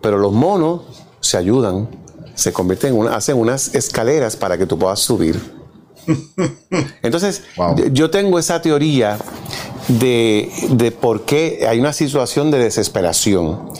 [0.01, 0.81] Pero los monos
[1.19, 1.89] se ayudan,
[2.35, 5.39] se convierten en una, hacen unas escaleras para que tú puedas subir.
[7.01, 7.75] Entonces, Wow.
[7.75, 9.17] yo- yo tengo esa teoría
[9.87, 13.71] de, de por qué hay una situación de desesperación.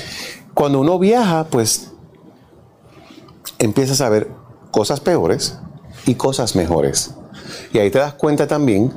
[0.53, 1.91] Cuando uno viaja, pues
[3.59, 4.27] empiezas a ver
[4.71, 5.57] cosas peores
[6.05, 7.11] y cosas mejores.
[7.73, 8.91] Y ahí te das cuenta también,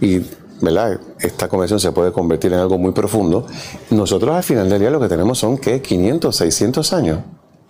[0.00, 0.20] y
[0.60, 1.00] ¿verdad?
[1.20, 3.46] esta conversación se puede convertir en algo muy profundo,
[3.90, 7.18] nosotros al final del día lo que tenemos son que 500, 600 años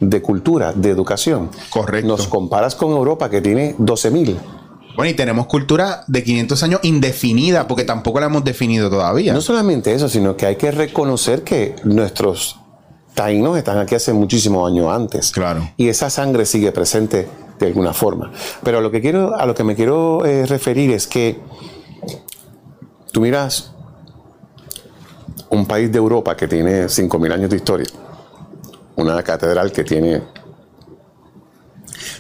[0.00, 1.50] de cultura, de educación.
[1.68, 2.09] Correcto.
[2.09, 4.38] Nos comparas con Europa que tiene 12 mil.
[4.96, 9.33] Bueno, y tenemos cultura de 500 años indefinida, porque tampoco la hemos definido todavía.
[9.33, 12.59] No solamente eso, sino que hay que reconocer que nuestros
[13.14, 15.31] taínos están aquí hace muchísimos años antes.
[15.31, 15.70] Claro.
[15.76, 18.33] Y esa sangre sigue presente de alguna forma.
[18.62, 21.38] Pero a lo que, quiero, a lo que me quiero eh, referir es que
[23.12, 23.73] tú miras
[25.51, 27.87] un país de Europa que tiene 5.000 años de historia,
[28.96, 30.23] una catedral que tiene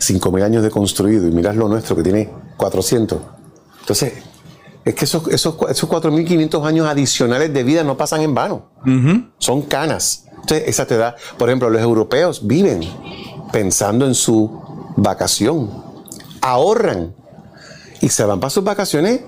[0.00, 3.18] 5.000 años de construido y miras lo nuestro que tiene 400.
[3.80, 4.12] Entonces,
[4.84, 8.70] es que esos, esos, esos 4.500 años adicionales de vida no pasan en vano.
[9.38, 10.24] Son canas.
[10.34, 12.80] Entonces, esa te da, por ejemplo, los europeos viven
[13.52, 14.50] pensando en su
[14.96, 15.70] vacación,
[16.40, 17.14] ahorran
[18.00, 19.20] y se van para sus vacaciones.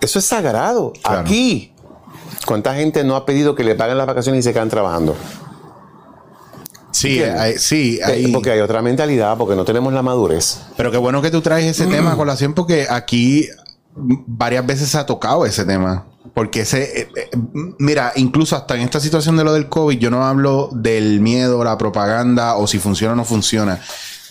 [0.00, 0.92] Eso es sagrado.
[1.04, 1.72] Aquí,
[2.46, 5.16] ¿cuánta gente no ha pedido que le paguen las vacaciones y se quedan trabajando?
[6.90, 8.00] Sí, hay, sí.
[8.02, 8.32] Hay...
[8.32, 10.62] Porque hay otra mentalidad, porque no tenemos la madurez.
[10.76, 13.48] Pero qué bueno que tú traes ese tema a colación, porque aquí
[13.94, 16.06] varias veces se ha tocado ese tema.
[16.34, 17.30] Porque ese, eh, eh,
[17.78, 21.62] mira, incluso hasta en esta situación de lo del COVID, yo no hablo del miedo,
[21.64, 23.80] la propaganda o si funciona o no funciona.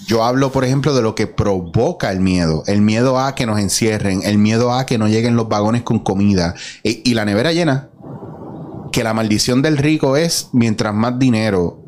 [0.05, 2.63] Yo hablo, por ejemplo, de lo que provoca el miedo.
[2.67, 5.99] El miedo a que nos encierren, el miedo a que no lleguen los vagones con
[5.99, 7.89] comida e, y la nevera llena.
[8.91, 11.83] Que la maldición del rico es mientras más dinero,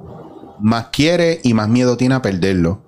[0.60, 2.84] más quiere y más miedo tiene a perderlo.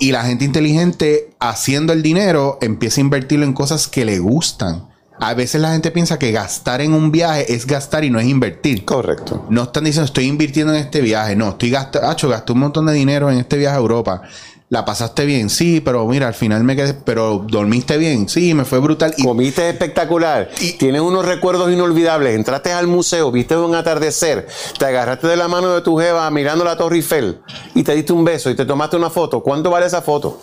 [0.00, 4.87] Y la gente inteligente haciendo el dinero empieza a invertirlo en cosas que le gustan.
[5.20, 8.26] A veces la gente piensa que gastar en un viaje es gastar y no es
[8.26, 8.84] invertir.
[8.84, 9.46] Correcto.
[9.50, 11.34] No están diciendo estoy invirtiendo en este viaje.
[11.34, 14.22] No, estoy gastando, gasté un montón de dinero en este viaje a Europa.
[14.70, 18.66] La pasaste bien, sí, pero mira, al final me quedé, pero dormiste bien, sí, me
[18.66, 19.14] fue brutal.
[19.16, 24.46] Y, Comiste espectacular, y, tienes unos recuerdos inolvidables, entraste al museo, viste un atardecer,
[24.78, 27.40] te agarraste de la mano de tu jeva mirando la Torre Eiffel
[27.74, 29.42] y te diste un beso y te tomaste una foto.
[29.42, 30.38] ¿Cuánto vale esa foto?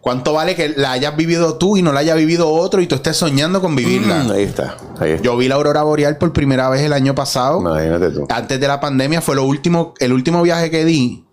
[0.00, 2.94] ¿Cuánto vale que la hayas vivido tú y no la haya vivido otro y tú
[2.94, 4.24] estés soñando con vivirla?
[4.24, 5.22] Mm, ahí, está, ahí está.
[5.22, 7.60] Yo vi la aurora boreal por primera vez el año pasado.
[7.60, 8.26] Imagínate tú.
[8.30, 11.24] Antes de la pandemia fue lo último, el último viaje que di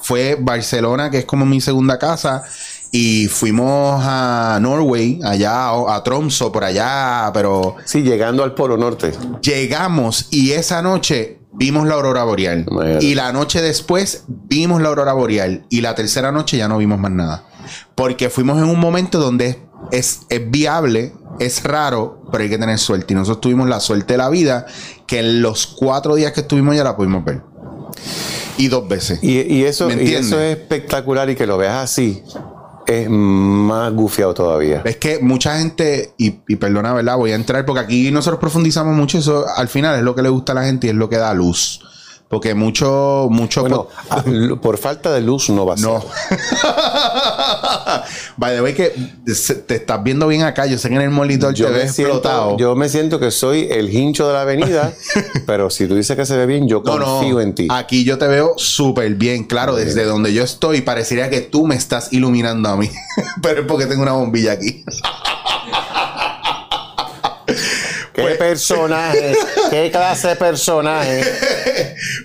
[0.00, 2.44] fue Barcelona, que es como mi segunda casa.
[2.90, 7.76] Y fuimos a Norway, allá, a Tromso, por allá, pero...
[7.84, 9.12] Sí, llegando al Polo Norte.
[9.42, 12.64] Llegamos y esa noche vimos la aurora boreal.
[13.00, 15.66] Y la noche después vimos la aurora boreal.
[15.68, 17.44] Y la tercera noche ya no vimos más nada.
[17.94, 19.58] Porque fuimos en un momento donde
[19.92, 23.14] es, es viable, es raro, pero hay que tener suerte.
[23.14, 24.66] Y nosotros tuvimos la suerte de la vida
[25.06, 27.42] que en los cuatro días que estuvimos ya la pudimos ver.
[28.56, 29.20] Y dos veces.
[29.22, 32.22] Y, eso, y eso es espectacular y que lo veas así
[32.88, 34.80] es más gufiado todavía.
[34.84, 37.16] Es que mucha gente, y, y, perdona, ¿verdad?
[37.16, 39.18] Voy a entrar porque aquí nosotros profundizamos mucho.
[39.18, 41.18] Eso al final es lo que le gusta a la gente y es lo que
[41.18, 41.82] da luz.
[42.28, 43.62] Porque mucho, mucho.
[43.62, 45.86] Bueno, por, por falta de luz no va a ser.
[45.86, 45.98] No.
[48.36, 48.92] By the way, que
[49.66, 50.66] te estás viendo bien acá.
[50.66, 52.58] Yo sé que en el monitor yo te ves explotado.
[52.58, 54.92] Yo me siento que soy el hincho de la avenida,
[55.46, 57.68] pero si tú dices que se ve bien, yo confío en ti.
[57.70, 59.44] Aquí yo te veo súper bien.
[59.44, 62.90] Claro, desde donde yo estoy, parecería que tú me estás iluminando a mí.
[63.42, 64.84] pero es porque tengo una bombilla aquí.
[68.18, 69.36] ¿Qué pues, personaje?
[69.70, 71.24] ¿Qué clase de personaje?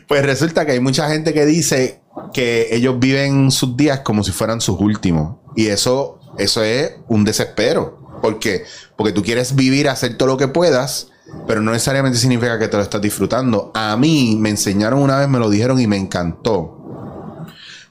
[0.07, 2.01] Pues resulta que hay mucha gente que dice
[2.33, 5.37] que ellos viven sus días como si fueran sus últimos.
[5.55, 8.19] Y eso, eso es un desespero.
[8.21, 8.65] ¿Por qué?
[8.95, 11.07] Porque tú quieres vivir, hacer todo lo que puedas,
[11.47, 13.71] pero no necesariamente significa que te lo estás disfrutando.
[13.73, 17.45] A mí me enseñaron una vez, me lo dijeron y me encantó.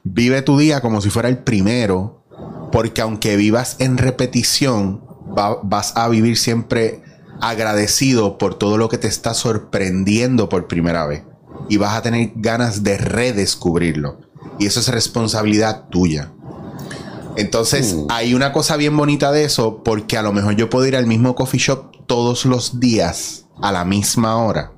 [0.05, 2.25] Vive tu día como si fuera el primero,
[2.71, 5.05] porque aunque vivas en repetición,
[5.63, 7.03] vas a vivir siempre
[7.43, 11.25] agradecido por todo lo que te está sorprendiendo por primera vez.
[11.69, 14.21] Y vas a tener ganas de redescubrirlo.
[14.59, 16.33] Y eso es responsabilidad tuya.
[17.37, 18.07] Entonces, mm.
[18.11, 21.07] hay una cosa bien bonita de eso, porque a lo mejor yo puedo ir al
[21.07, 24.73] mismo coffee shop todos los días a la misma hora,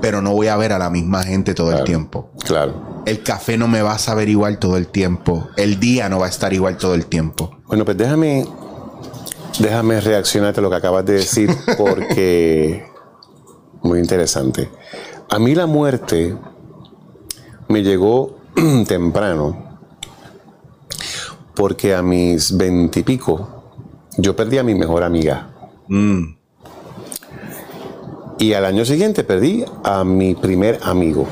[0.00, 2.30] pero no voy a ver a la misma gente todo el tiempo.
[2.44, 3.02] Claro.
[3.06, 5.48] El café no me va a saber igual todo el tiempo.
[5.56, 7.56] El día no va a estar igual todo el tiempo.
[7.66, 8.46] Bueno, pues déjame
[9.58, 12.86] Déjame reaccionarte a lo que acabas de decir porque
[13.82, 14.68] muy interesante.
[15.28, 16.36] A mí la muerte
[17.68, 18.36] me llegó
[18.86, 19.78] temprano
[21.54, 23.64] porque a mis veintipico
[24.18, 25.50] yo perdí a mi mejor amiga.
[25.88, 26.36] Mm.
[28.38, 31.26] Y al año siguiente perdí a mi primer amigo.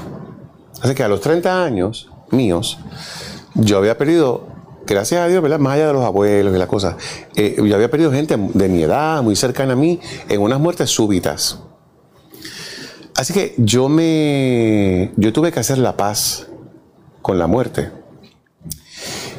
[0.81, 2.79] Así que a los 30 años míos,
[3.55, 4.54] yo había perdido
[4.87, 5.59] gracias a Dios, ¿verdad?
[5.59, 6.97] Más allá de los abuelos y las cosas,
[7.37, 10.91] eh, yo había perdido gente de mi edad, muy cercana a mí, en unas muertes
[10.91, 11.59] súbitas.
[13.17, 15.13] Así que yo me.
[15.17, 16.49] Yo tuve que hacer la paz
[17.23, 17.91] con la muerte.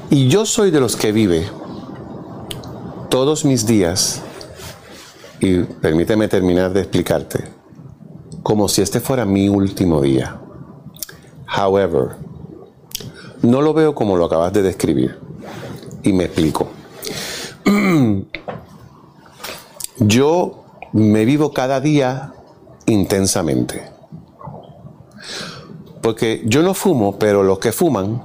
[0.09, 1.45] Y yo soy de los que vive
[3.09, 4.21] todos mis días,
[5.39, 7.43] y permíteme terminar de explicarte,
[8.43, 10.39] como si este fuera mi último día.
[11.57, 12.17] However,
[13.41, 15.24] no lo veo como lo acabas de describir.
[16.05, 16.69] Y me explico.
[19.99, 20.63] Yo
[20.93, 22.33] me vivo cada día
[22.85, 23.91] intensamente.
[26.01, 28.21] Porque yo no fumo, pero los que fuman,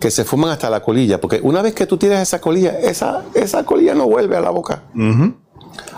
[0.00, 3.24] que se fuman hasta la colilla, porque una vez que tú tienes esa colilla, esa,
[3.34, 4.82] esa colilla no vuelve a la boca.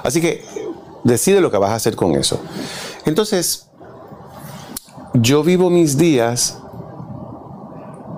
[0.04, 0.44] Así que
[1.04, 2.40] decide lo que vas a hacer con eso.
[3.06, 3.70] Entonces,
[5.14, 6.58] yo vivo mis días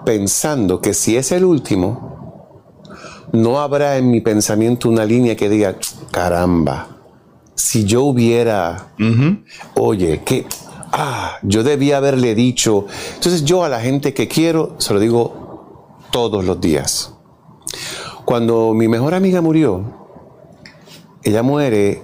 [0.04, 2.09] pensando que si es el último,
[3.32, 5.76] no habrá en mi pensamiento una línea que diga,
[6.10, 6.88] caramba,
[7.54, 8.92] si yo hubiera,
[9.74, 10.46] oye, que,
[10.92, 12.86] ah, yo debía haberle dicho.
[13.14, 17.14] Entonces yo a la gente que quiero, se lo digo todos los días.
[18.24, 19.84] Cuando mi mejor amiga murió,
[21.22, 22.02] ella muere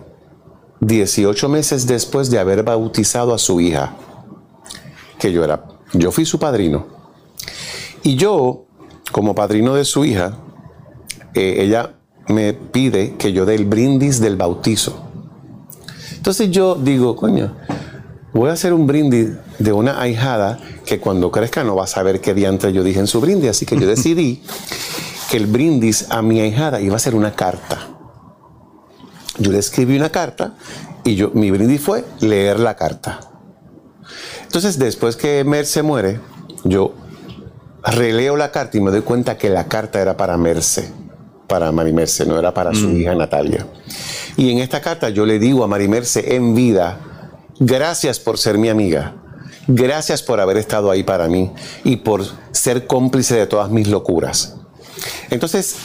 [0.80, 3.96] 18 meses después de haber bautizado a su hija,
[5.18, 6.86] que yo era, yo fui su padrino.
[8.02, 8.66] Y yo,
[9.10, 10.38] como padrino de su hija,
[11.36, 11.94] eh, ella
[12.28, 15.04] me pide que yo dé el brindis del bautizo.
[16.16, 17.56] Entonces yo digo, coño,
[18.32, 22.20] voy a hacer un brindis de una ahijada que cuando crezca no va a saber
[22.20, 23.50] qué diantre yo dije en su brindis.
[23.50, 24.42] Así que yo decidí
[25.30, 27.78] que el brindis a mi ahijada iba a ser una carta.
[29.38, 30.54] Yo le escribí una carta
[31.04, 33.20] y yo, mi brindis fue leer la carta.
[34.44, 36.20] Entonces, después que Merce muere,
[36.64, 36.94] yo
[37.84, 40.90] releo la carta y me doy cuenta que la carta era para Merce,
[41.46, 43.00] para Marimerce, no era para su mm.
[43.00, 43.66] hija Natalia.
[44.36, 47.00] Y en esta carta yo le digo a Marimerce en vida,
[47.58, 49.14] gracias por ser mi amiga,
[49.66, 51.52] gracias por haber estado ahí para mí
[51.84, 54.56] y por ser cómplice de todas mis locuras.
[55.30, 55.76] Entonces,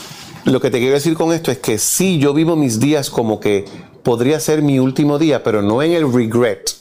[0.45, 3.39] lo que te quiero decir con esto es que sí, yo vivo mis días como
[3.39, 3.65] que
[4.03, 6.71] podría ser mi último día, pero no en el regret,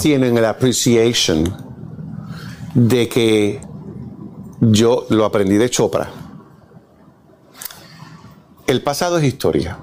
[0.00, 1.56] sino en el appreciation
[2.74, 3.60] de que
[4.60, 6.25] yo lo aprendí de Chopra.
[8.66, 9.78] El pasado es historia.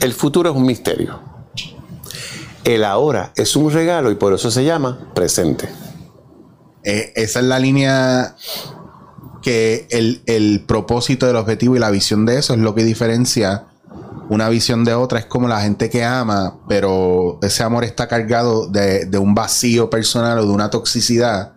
[0.00, 1.18] El futuro es un misterio.
[2.64, 5.68] El ahora es un regalo y por eso se llama presente.
[6.84, 8.36] Eh, esa es la línea
[9.42, 13.66] que el, propósito del objetivo y la visión de eso es lo que diferencia
[14.28, 15.18] una visión de otra.
[15.18, 20.38] Es como la gente que ama, pero ese amor está cargado de, un vacío personal
[20.38, 21.52] o de una toxicidad.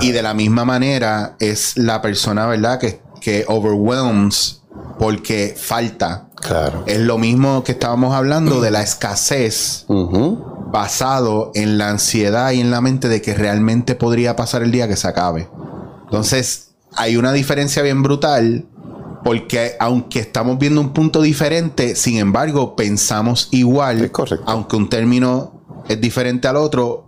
[0.00, 2.78] Y de la misma manera es la persona, ¿verdad?
[2.78, 4.62] Que, que overwhelms
[4.98, 6.84] porque falta Claro.
[6.86, 9.86] Es lo mismo que estábamos hablando de la escasez
[10.70, 14.86] basado en la ansiedad y en la mente de que realmente podría pasar el día
[14.86, 15.48] que se acabe.
[16.04, 18.66] Entonces, hay una diferencia bien brutal
[19.24, 24.12] porque aunque estamos viendo un punto diferente, sin embargo, pensamos igual,
[24.44, 27.06] aunque un término es diferente al otro,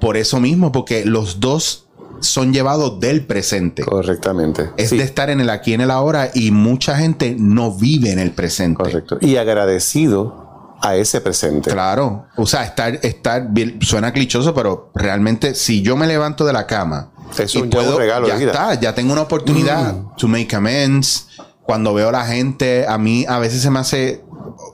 [0.00, 1.85] por eso mismo, porque los dos
[2.20, 3.82] son llevados del presente.
[3.82, 4.70] Correctamente.
[4.76, 8.18] Es de estar en el aquí, en el ahora y mucha gente no vive en
[8.18, 8.82] el presente.
[8.82, 9.18] Correcto.
[9.20, 11.70] Y agradecido a ese presente.
[11.70, 12.26] Claro.
[12.36, 13.48] O sea, estar, estar
[13.80, 18.28] suena clichoso, pero realmente si yo me levanto de la cama es un, puedo, regalo
[18.28, 20.16] ya está, ya tengo una oportunidad mm.
[20.16, 21.28] to make amends.
[21.62, 24.24] Cuando veo a la gente, a mí a veces se me hace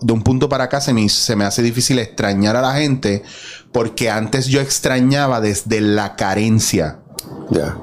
[0.00, 3.22] de un punto para acá se me, se me hace difícil extrañar a la gente
[3.72, 6.98] porque antes yo extrañaba desde la carencia.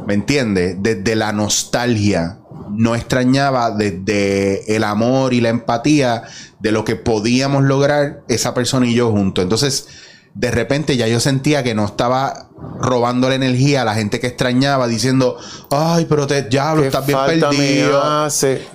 [0.05, 0.77] ¿Me entiendes?
[0.79, 2.39] Desde la nostalgia.
[2.71, 6.23] No extrañaba desde el amor y la empatía
[6.59, 9.43] de lo que podíamos lograr esa persona y yo juntos.
[9.43, 9.87] Entonces,
[10.33, 14.27] de repente ya yo sentía que no estaba robando la energía a la gente que
[14.27, 15.37] extrañaba, diciendo,
[15.71, 18.01] ay, pero te, ya lo estás bien perdido.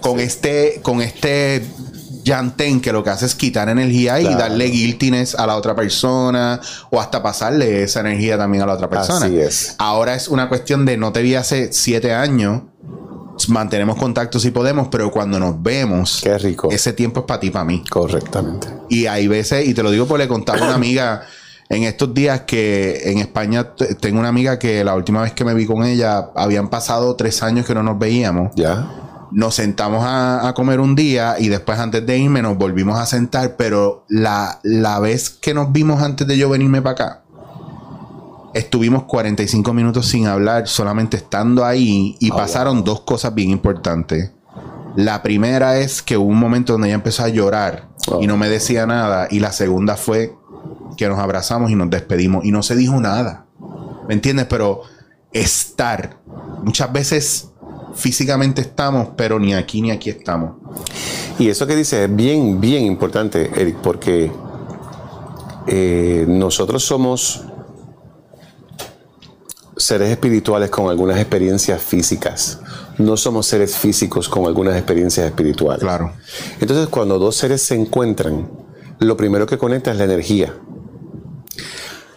[0.01, 1.65] Con este, con este
[2.25, 6.59] Yantén que lo que hace es quitar energía y darle guiltiness a la otra persona
[6.91, 9.27] o hasta pasarle esa energía también a la otra persona.
[9.27, 9.75] Así es.
[9.79, 12.63] Ahora es una cuestión de no te vi hace siete años.
[13.49, 16.71] Mantenemos contacto si podemos, pero cuando nos vemos, Qué rico.
[16.71, 17.85] ese tiempo es para ti, para mí.
[17.91, 18.69] Correctamente.
[18.89, 21.23] Y hay veces, y te lo digo porque le contaba a una amiga
[21.69, 25.53] en estos días que en España tengo una amiga que la última vez que me
[25.53, 28.53] vi con ella habían pasado tres años que no nos veíamos.
[28.55, 28.89] Ya
[29.35, 33.57] nos sentamos a, comer un día y después antes de irme nos volvimos a sentar,
[33.57, 37.23] pero la, la vez que nos vimos antes de yo venirme para acá,
[38.55, 44.31] estuvimos 45 minutos sin hablar, solamente estando ahí y oh, pasaron dos cosas bien importantes.
[44.95, 47.89] La primera es que hubo un momento donde ella empezó a llorar
[48.21, 50.37] y no me decía nada y la segunda fue
[50.97, 53.47] que nos abrazamos y nos despedimos y no se dijo nada.
[54.07, 54.47] ¿Me entiendes?
[54.49, 54.83] Pero
[55.33, 56.21] estar
[56.63, 57.49] muchas veces
[57.95, 60.57] físicamente estamos, pero ni aquí ni aquí estamos.
[61.39, 64.31] Y eso que dice es bien, bien importante, Eric, porque
[65.67, 67.45] eh, nosotros somos
[69.77, 72.61] seres espirituales con algunas experiencias físicas.
[72.99, 75.83] No somos seres físicos con algunas experiencias espirituales.
[75.83, 76.13] Claro.
[76.61, 78.49] Entonces, cuando dos seres se encuentran,
[79.01, 80.55] lo primero que conecta es la energía.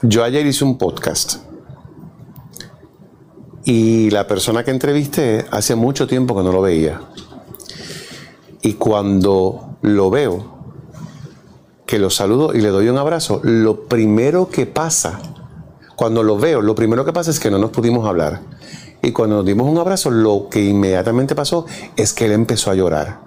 [0.03, 1.46] Yo ayer hice un podcast
[3.67, 7.01] Y la persona que entrevisté hace mucho tiempo que no lo veía.
[8.61, 10.57] Y cuando lo veo,
[11.85, 15.19] que lo saludo y le doy un abrazo, lo primero que pasa,
[15.97, 18.39] cuando lo veo, lo primero que pasa es que no nos pudimos hablar.
[19.01, 21.65] Y cuando nos dimos un abrazo, lo que inmediatamente pasó
[21.97, 23.19] es que él empezó a llorar.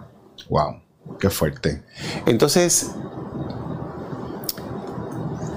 [0.48, 0.80] Wow,
[1.18, 1.82] qué fuerte.
[2.24, 2.92] Entonces,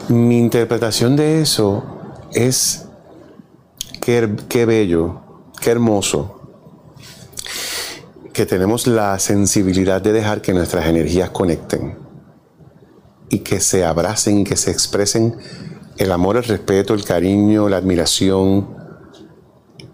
[0.09, 1.85] mi interpretación de eso
[2.33, 2.82] es
[4.03, 5.21] qué, bello,
[5.61, 6.41] qué hermoso
[8.33, 11.97] que tenemos la sensibilidad de dejar que nuestras energías conecten
[13.29, 15.37] y que se abracen, que se expresen
[15.97, 18.75] el amor, el respeto, el cariño, la admiración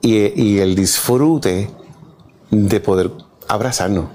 [0.02, 1.70] y el disfrute
[2.50, 3.12] de poder
[3.48, 4.08] abrazarnos.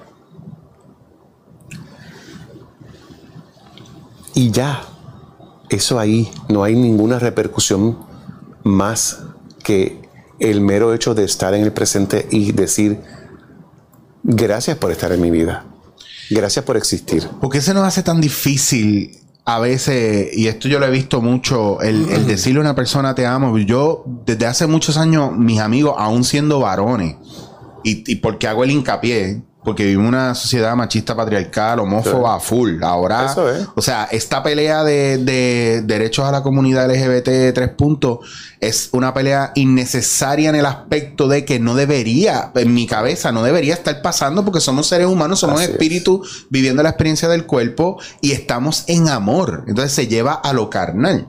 [4.35, 4.83] Y ya,
[5.69, 7.99] eso ahí, no hay ninguna repercusión
[8.65, 9.21] más
[9.65, 10.01] que
[10.39, 13.01] el mero hecho de estar en el presente y decir,
[14.23, 15.65] gracias por estar en mi vida,
[16.31, 17.27] gracias por existir.
[17.41, 21.21] ¿Por qué se nos hace tan difícil a veces, y esto yo lo he visto
[21.21, 23.59] mucho, el, el decirle a una persona te amo?
[23.59, 27.17] Yo, desde hace muchos años, mis amigos, aún siendo varones,
[27.83, 32.83] y, y porque hago el hincapié, porque vivimos una sociedad machista, patriarcal, homófoba, full.
[32.83, 33.67] Ahora, Eso es.
[33.75, 38.19] o sea, esta pelea de, de derechos a la comunidad LGBT tres puntos
[38.61, 43.43] es una pelea innecesaria en el aspecto de que no debería, en mi cabeza, no
[43.43, 45.71] debería estar pasando porque somos seres humanos, somos es.
[45.71, 49.65] espíritus viviendo la experiencia del cuerpo y estamos en amor.
[49.67, 51.29] Entonces se lleva a lo carnal.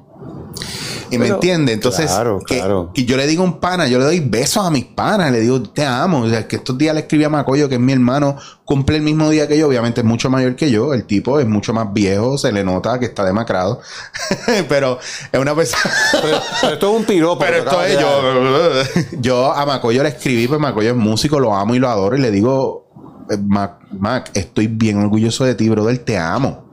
[1.12, 1.74] ¿Y me entiende?
[1.74, 2.92] Entonces, claro, que, claro.
[2.94, 5.40] que yo le digo a un pana, yo le doy besos a mis panas, le
[5.40, 6.22] digo, te amo.
[6.22, 9.04] O sea, que estos días le escribí a Macoyo, que es mi hermano, cumple el
[9.04, 11.94] mismo día que yo, obviamente es mucho mayor que yo, el tipo es mucho más
[11.94, 13.82] viejo, se le nota que está demacrado,
[14.70, 15.00] pero
[15.32, 15.94] es una persona...
[16.12, 17.40] Pero, pero esto es un piropo.
[17.46, 19.20] Pero esto es yo.
[19.20, 22.18] Yo a Macoyo le escribí, pues Macoyo es músico, lo amo y lo adoro.
[22.18, 22.86] Y le digo,
[23.30, 26.65] eh, Mac, Mac, estoy bien orgulloso de ti, brother, te amo.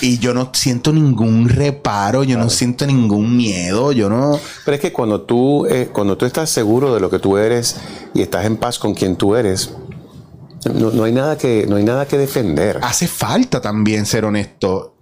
[0.00, 4.38] Y yo no siento ningún reparo, yo no siento ningún miedo, yo no.
[4.64, 7.76] Pero es que cuando tú, eh, cuando tú estás seguro de lo que tú eres
[8.14, 9.70] y estás en paz con quien tú eres,
[10.74, 12.80] no, no hay nada que, no hay nada que defender.
[12.82, 14.96] Hace falta también ser honesto.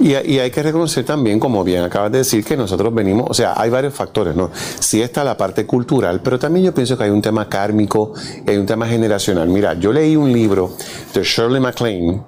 [0.00, 3.34] Y, y hay que reconocer también, como bien acabas de decir, que nosotros venimos, o
[3.34, 4.50] sea, hay varios factores, ¿no?
[4.80, 8.14] Sí está la parte cultural, pero también yo pienso que hay un tema kármico,
[8.46, 9.48] hay un tema generacional.
[9.48, 10.74] Mira, yo leí un libro
[11.12, 12.22] de Shirley MacLaine,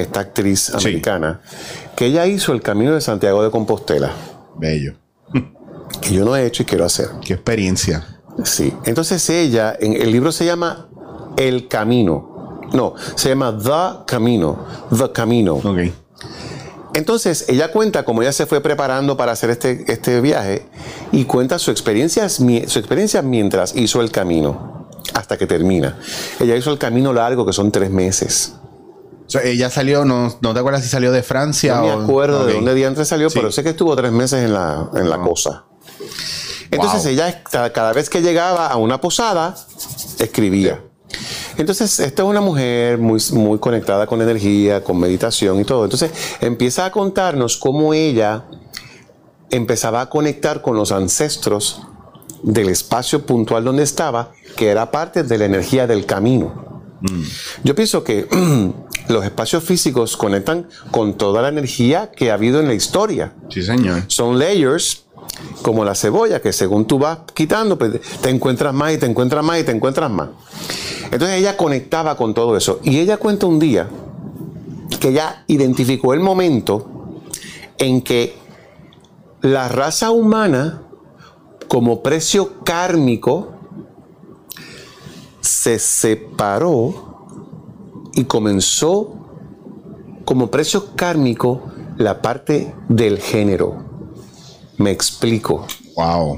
[0.00, 1.40] esta actriz americana,
[1.96, 4.12] que ella hizo el Camino de Santiago de Compostela,
[4.56, 4.94] Bello.
[6.00, 7.08] que yo no he hecho y quiero hacer.
[7.24, 8.06] Qué experiencia.
[8.44, 10.88] Sí, entonces ella, en el libro se llama
[11.36, 12.60] El Camino.
[12.72, 14.64] No, se llama The Camino.
[14.96, 15.54] The Camino.
[15.54, 15.78] Ok.
[16.94, 20.66] Entonces ella cuenta cómo ella se fue preparando para hacer este, este viaje
[21.12, 22.44] y cuenta su experiencia, su
[22.78, 25.98] experiencia mientras hizo el camino, hasta que termina.
[26.40, 28.54] Ella hizo el camino largo, que son tres meses.
[29.34, 32.46] O ella salió, no, no te acuerdas si salió de Francia No me o- acuerdo
[32.46, 33.38] de dónde diantre salió, Sí.
[33.38, 35.64] pero sé que estuvo tres meses en la, en la cosa.
[36.70, 37.12] Entonces Wow.
[37.12, 39.54] ella, cada, cada vez que llegaba a una posada,
[40.18, 40.82] escribía.
[41.56, 45.84] Entonces, esta es una mujer muy, muy conectada con energía, con meditación y todo.
[45.84, 46.10] Entonces,
[46.40, 48.44] empieza a contarnos cómo ella
[49.50, 51.80] empezaba a conectar con los ancestros
[52.42, 56.77] del espacio puntual donde estaba, que era parte de la energía del camino.
[57.62, 58.26] Yo pienso que
[59.08, 63.34] los espacios físicos conectan con toda la energía que ha habido en la historia.
[63.48, 64.02] Sí, señor.
[64.08, 65.04] Son layers
[65.62, 69.44] como la cebolla, que según tú vas quitando, pues, te encuentras más y te encuentras
[69.44, 70.30] más y te encuentras más.
[71.10, 72.80] Entonces ella conectaba con todo eso.
[72.82, 73.88] Y ella cuenta un día
[75.00, 77.22] que ella identificó el momento
[77.78, 78.36] en que
[79.40, 80.82] la raza humana,
[81.68, 83.57] como precio kármico,
[85.48, 87.16] se separó
[88.12, 89.14] y comenzó
[90.24, 91.62] como precio kármico
[91.96, 93.82] la parte del género.
[94.76, 95.66] Me explico.
[95.96, 96.36] Wow.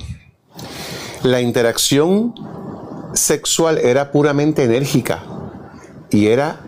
[1.25, 2.35] La interacción
[3.13, 5.25] sexual era puramente enérgica
[6.11, 6.61] y era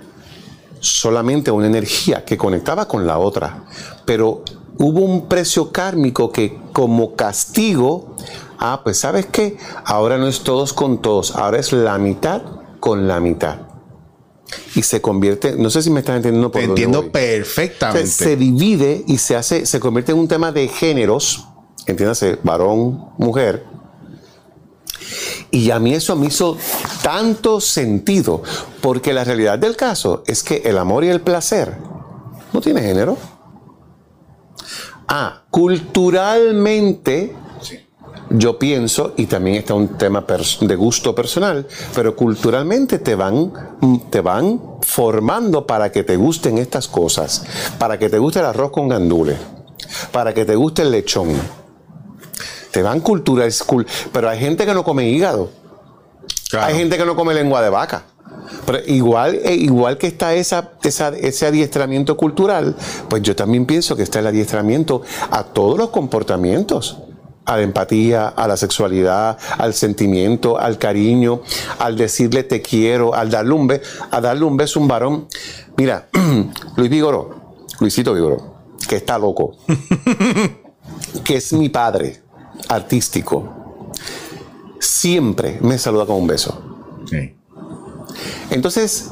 [0.80, 3.64] solamente una energía que conectaba con la otra.
[4.04, 4.42] Pero
[4.78, 8.16] hubo un precio kármico que como castigo,
[8.58, 12.42] ah, pues sabes qué, ahora no es todos con todos, ahora es la mitad
[12.80, 13.58] con la mitad.
[14.74, 17.10] Y se convierte, no sé si me estás entendiendo por Te dónde entiendo voy.
[17.10, 18.06] perfectamente.
[18.06, 21.46] Se, se divide y se hace, se convierte en un tema de géneros,
[21.86, 23.64] entiéndase, varón, mujer.
[25.50, 26.56] Y a mí eso me hizo
[27.02, 28.42] tanto sentido,
[28.80, 31.76] porque la realidad del caso es que el amor y el placer
[32.52, 33.16] no tiene género.
[35.08, 37.34] Ah, culturalmente
[38.32, 40.24] yo pienso, y también está un tema
[40.60, 43.52] de gusto personal, pero culturalmente te van,
[44.10, 47.44] te van formando para que te gusten estas cosas,
[47.78, 49.36] para que te guste el arroz con gandules,
[50.10, 51.28] para que te guste el lechón.
[52.70, 53.46] Te van cultura,
[54.12, 55.50] pero hay gente que no come hígado.
[56.58, 58.04] Hay gente que no come lengua de vaca.
[58.64, 62.74] Pero igual, eh, igual que está esa, ese adiestramiento cultural,
[63.08, 66.96] pues yo también pienso que está el adiestramiento a todos los comportamientos
[67.44, 71.42] a la empatía, a la sexualidad, al sentimiento, al cariño,
[71.78, 75.28] al decirle te quiero, al darle un beso, a darle un beso a un varón.
[75.76, 76.08] Mira,
[76.76, 78.54] Luis Vigoró, Luisito Vigoró,
[78.88, 79.56] que está loco,
[81.24, 82.22] que es mi padre
[82.68, 83.92] artístico,
[84.78, 86.62] siempre me saluda con un beso.
[88.50, 89.10] Entonces,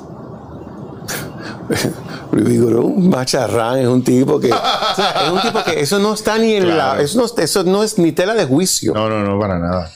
[2.33, 4.49] Un macharrán, es un tipo que.
[4.49, 7.01] es un tipo que eso no está ni en la.
[7.01, 8.93] Eso no, eso no es ni tela de juicio.
[8.95, 9.91] No, no, no, para nada.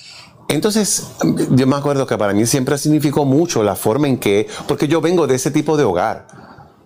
[0.48, 1.08] Entonces,
[1.50, 4.46] yo me acuerdo que para mí siempre significó mucho la forma en que.
[4.68, 6.26] Porque yo vengo de ese tipo de hogar.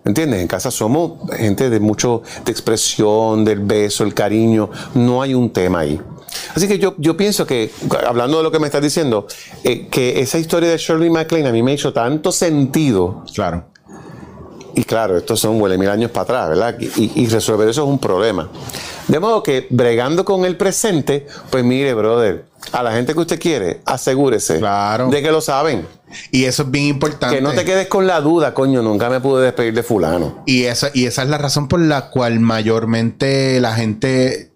[0.05, 0.41] ¿Entiendes?
[0.41, 4.69] En casa somos gente de mucho de expresión, del beso, el cariño.
[4.95, 5.99] No hay un tema ahí.
[6.55, 7.71] Así que yo, yo pienso que,
[8.07, 9.27] hablando de lo que me estás diciendo,
[9.63, 13.23] eh, que esa historia de Shirley MacLaine a mí me hizo tanto sentido.
[13.33, 13.68] Claro.
[14.75, 16.75] Y claro, estos son huele mil años para atrás, ¿verdad?
[16.79, 18.49] Y, resolver eso es un problema.
[19.07, 23.39] De modo que, bregando con el presente, pues mire, brother, a la gente que usted
[23.39, 25.87] quiere, asegúrese de que lo saben.
[26.31, 27.35] Y eso es bien importante.
[27.35, 30.43] Que no te quedes con la duda, coño, nunca me pude despedir de fulano.
[30.45, 34.51] Y esa, y esa es la razón por la cual mayormente la gente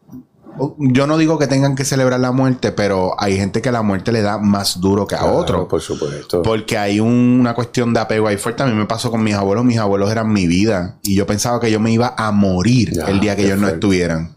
[0.77, 4.11] yo no digo que tengan que celebrar la muerte, pero hay gente que la muerte
[4.11, 5.67] le da más duro que a otro.
[5.67, 6.41] Por supuesto.
[6.41, 8.63] Porque hay una cuestión de apego ahí fuerte.
[8.63, 9.65] A mí me pasó con mis abuelos.
[9.65, 10.97] Mis abuelos eran mi vida.
[11.03, 14.35] Y yo pensaba que yo me iba a morir el día que ellos no estuvieran.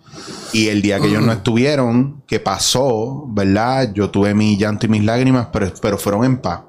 [0.52, 3.92] Y el día que ellos no estuvieron, que pasó, ¿verdad?
[3.92, 6.60] Yo tuve mi llanto y mis lágrimas, pero, pero fueron en paz.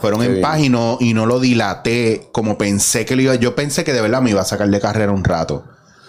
[0.00, 3.34] Fueron en paz y no, y no lo dilaté como pensé que lo iba.
[3.36, 5.64] Yo pensé que de verdad me iba a sacar de carrera un rato.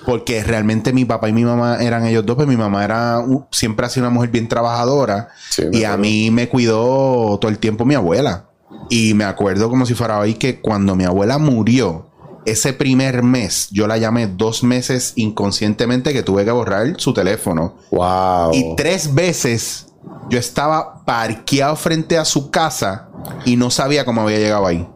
[0.05, 3.85] Porque realmente mi papá y mi mamá eran ellos dos, pues mi mamá era siempre
[3.85, 5.29] ha sido una mujer bien trabajadora
[5.71, 8.49] y a mí me cuidó todo el tiempo mi abuela.
[8.89, 12.07] Y me acuerdo como si fuera hoy que cuando mi abuela murió,
[12.45, 17.75] ese primer mes, yo la llamé dos meses inconscientemente que tuve que borrar su teléfono.
[17.91, 18.53] Wow.
[18.53, 19.87] Y tres veces
[20.29, 23.07] yo estaba parqueado frente a su casa
[23.45, 24.87] y no sabía cómo había llegado ahí.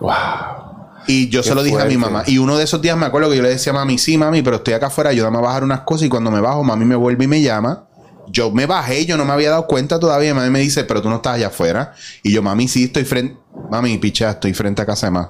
[0.00, 0.61] Wow.
[1.06, 2.24] Y yo se lo dije a mi mamá.
[2.26, 4.42] Y uno de esos días me acuerdo que yo le decía a mami, sí, mami,
[4.42, 6.06] pero estoy acá afuera, ayúdame a bajar unas cosas.
[6.06, 7.86] Y cuando me bajo, mami me vuelve y me llama.
[8.28, 10.34] Yo me bajé, yo no me había dado cuenta todavía.
[10.34, 11.94] Mami me dice, pero tú no estás allá afuera.
[12.22, 13.36] Y yo, mami, sí, estoy frente.
[13.70, 15.28] Mami, picha, estoy frente a casa de más.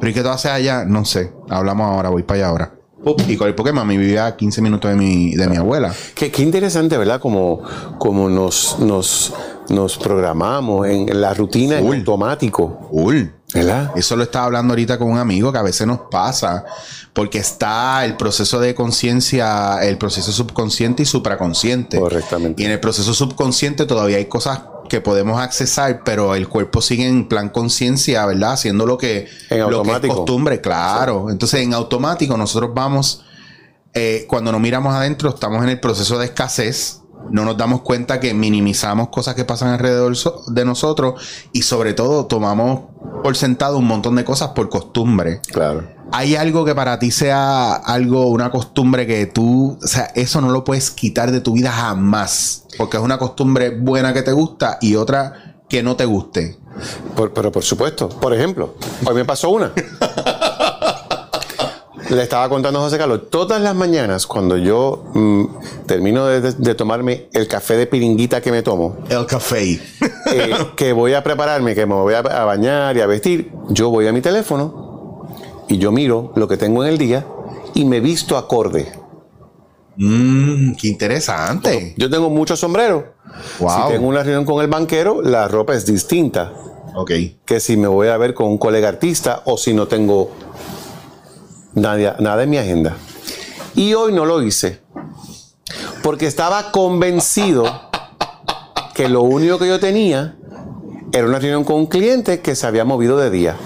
[0.00, 0.84] Pero ¿y qué tú haces allá?
[0.84, 1.32] No sé.
[1.48, 2.79] Hablamos ahora, voy para allá ahora.
[3.26, 5.94] Y con el porque mami vivía a 15 minutos de mi, de mi abuela.
[6.14, 7.18] Qué, qué interesante, ¿verdad?
[7.18, 7.62] Como,
[7.98, 9.32] como nos, nos,
[9.70, 12.88] nos programamos en la rutina en automático.
[12.90, 13.30] Uy.
[13.52, 13.92] ¿Verdad?
[13.96, 16.64] Eso lo estaba hablando ahorita con un amigo que a veces nos pasa
[17.12, 21.98] porque está el proceso de conciencia, el proceso subconsciente y supraconsciente.
[21.98, 22.62] Correctamente.
[22.62, 27.06] Y en el proceso subconsciente todavía hay cosas que podemos accesar, pero el cuerpo sigue
[27.06, 28.52] en plan conciencia, ¿verdad?
[28.52, 31.30] Haciendo lo que, en lo que es costumbre, claro.
[31.30, 33.24] Entonces, en automático, nosotros vamos,
[33.94, 36.99] eh, cuando nos miramos adentro, estamos en el proceso de escasez
[37.30, 40.14] no nos damos cuenta que minimizamos cosas que pasan alrededor
[40.48, 42.80] de nosotros y sobre todo tomamos
[43.22, 45.40] por sentado un montón de cosas por costumbre.
[45.52, 45.88] Claro.
[46.12, 50.50] Hay algo que para ti sea algo, una costumbre que tú, o sea, eso no
[50.50, 54.78] lo puedes quitar de tu vida jamás, porque es una costumbre buena que te gusta
[54.80, 56.58] y otra que no te guste.
[57.34, 58.74] pero por supuesto, por ejemplo,
[59.06, 59.72] hoy me pasó una.
[62.10, 65.44] Le estaba contando a José Carlos, todas las mañanas cuando yo mm,
[65.86, 68.96] termino de, tomarme el café de piringuita que me tomo.
[69.08, 69.80] El café.
[70.32, 74.08] Eh, que voy a prepararme, que me voy a, bañar y a vestir, yo voy
[74.08, 75.28] a mi teléfono
[75.68, 77.24] y yo miro lo que tengo en el día
[77.74, 78.92] y me visto acorde.
[79.96, 81.94] Mmm, qué interesante.
[81.96, 83.04] Yo tengo muchos sombreros.
[83.58, 86.52] Si tengo una reunión con el banquero, la ropa es distinta.
[86.96, 87.12] Ok.
[87.44, 90.30] Que si me voy a ver con un colega artista o si no tengo
[91.74, 92.96] Nada, nada en mi agenda.
[93.74, 94.80] Y hoy no lo hice.
[96.02, 97.90] Porque estaba convencido
[98.94, 100.36] que lo único que yo tenía
[101.12, 103.56] era una reunión con un cliente que se había movido de día.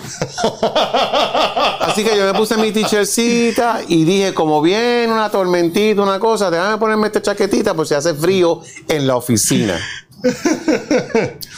[1.81, 6.51] Así que yo me puse mi t-shirtcita y dije, como viene una tormentita, una cosa,
[6.51, 9.79] déjame ponerme esta chaquetita por si hace frío en la oficina.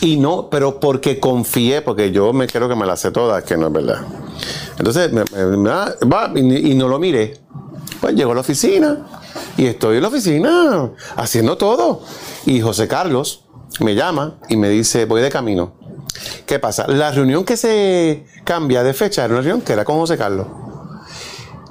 [0.00, 3.56] Y no, pero porque confié, porque yo me quiero que me la sé toda, que
[3.56, 4.02] no es verdad.
[4.78, 7.38] Entonces, va, y, no lo miré.
[8.00, 9.06] Pues llegó a la oficina
[9.56, 12.02] y estoy en la oficina haciendo todo.
[12.44, 13.44] Y José Carlos
[13.80, 15.74] me llama y me dice, voy de camino.
[16.46, 16.86] ¿Qué pasa?
[16.88, 20.46] La reunión que se cambia de fecha era una reunión que era con José Carlos.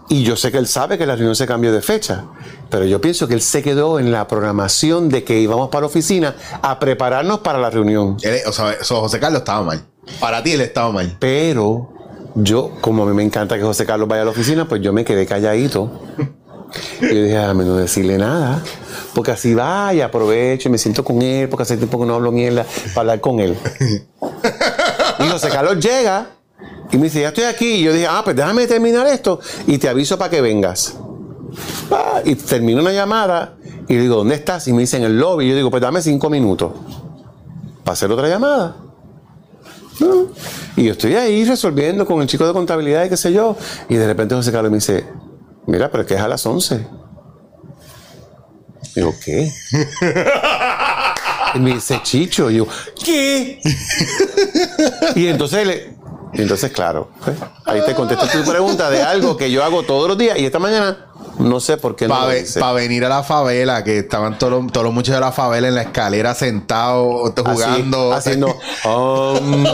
[0.08, 2.26] Y yo sé que él sabe que la reunión se cambió de fecha,
[2.70, 5.88] pero yo pienso que él se quedó en la programación de que íbamos para la
[5.88, 8.18] oficina a prepararnos para la reunión.
[8.22, 9.84] Él- o sea, José Carlos estaba mal.
[10.20, 11.18] Para ti él estaba mal.
[11.20, 11.90] Pero
[12.36, 14.94] yo, como a mí me encanta que José Carlos vaya a la oficina, pues yo
[14.94, 15.90] me quedé calladito.
[17.02, 18.62] Y yo dije, a no decirle nada.
[19.16, 22.32] Porque así vaya, aprovecho y me siento con él, porque hace tiempo que no hablo
[22.32, 23.58] mierda, para hablar con él.
[25.18, 26.28] Y José Carlos llega
[26.92, 27.76] y me dice, ya estoy aquí.
[27.76, 30.98] Y yo dije, ah, pues déjame terminar esto y te aviso para que vengas.
[31.92, 33.56] Ah, Y termino una llamada
[33.88, 34.68] y le digo, ¿dónde estás?
[34.68, 35.46] Y me dice, en el lobby.
[35.46, 36.72] Y yo digo, pues dame cinco minutos
[37.84, 38.78] para hacer otra llamada.
[40.00, 40.28] No.
[40.76, 43.56] Y yo estoy ahí resolviendo con el chico de contabilidad y qué sé yo.
[43.88, 45.06] Y de repente José Carlos me dice,
[45.68, 46.88] mira, pero es que es a las 11.
[48.96, 49.52] Digo, ¿qué?
[51.56, 52.50] y me dice, Chicho.
[52.50, 52.68] Y yo,
[53.04, 53.62] ¿qué?
[55.16, 55.95] y entonces le...
[56.38, 60.18] entonces, claro, pues, ahí te contesto tu pregunta de algo que yo hago todos los
[60.18, 60.98] días y esta mañana
[61.40, 62.62] no sé por qué no Para hice.
[62.74, 65.76] venir a la favela, que estaban todos los, todos los muchachos de la favela en
[65.76, 68.14] la escalera sentados, Así, jugando.
[68.14, 68.48] haciendo...
[68.86, 69.66] um,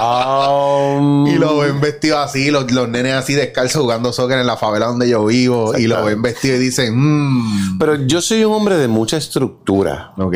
[0.00, 4.56] um, Y lo ven vestido así, los, los nenes así descalzos jugando soccer en la
[4.56, 5.76] favela donde yo vivo.
[5.76, 7.78] Y lo ven vestido y dicen, mmm.
[7.78, 10.12] Pero yo soy un hombre de mucha estructura.
[10.16, 10.34] Ok.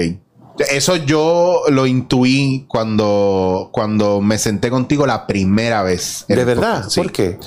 [0.70, 6.24] Eso yo lo intuí cuando, cuando me senté contigo la primera vez.
[6.28, 6.84] ¿De verdad?
[6.88, 7.00] Sí.
[7.00, 7.38] ¿Por qué?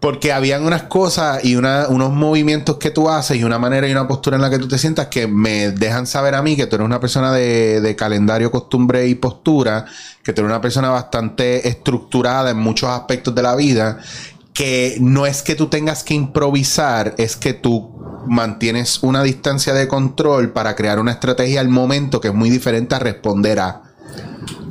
[0.00, 3.92] Porque habían unas cosas y una- unos movimientos que tú haces y una manera y
[3.92, 6.66] una postura en la que tú te sientas que me dejan saber a mí que
[6.66, 9.86] tú eres una persona de, de calendario, costumbre y postura,
[10.22, 13.98] que tú eres una persona bastante estructurada en muchos aspectos de la vida,
[14.52, 17.93] que no es que tú tengas que improvisar, es que tú
[18.26, 22.94] mantienes una distancia de control para crear una estrategia al momento que es muy diferente
[22.94, 23.82] a responder a.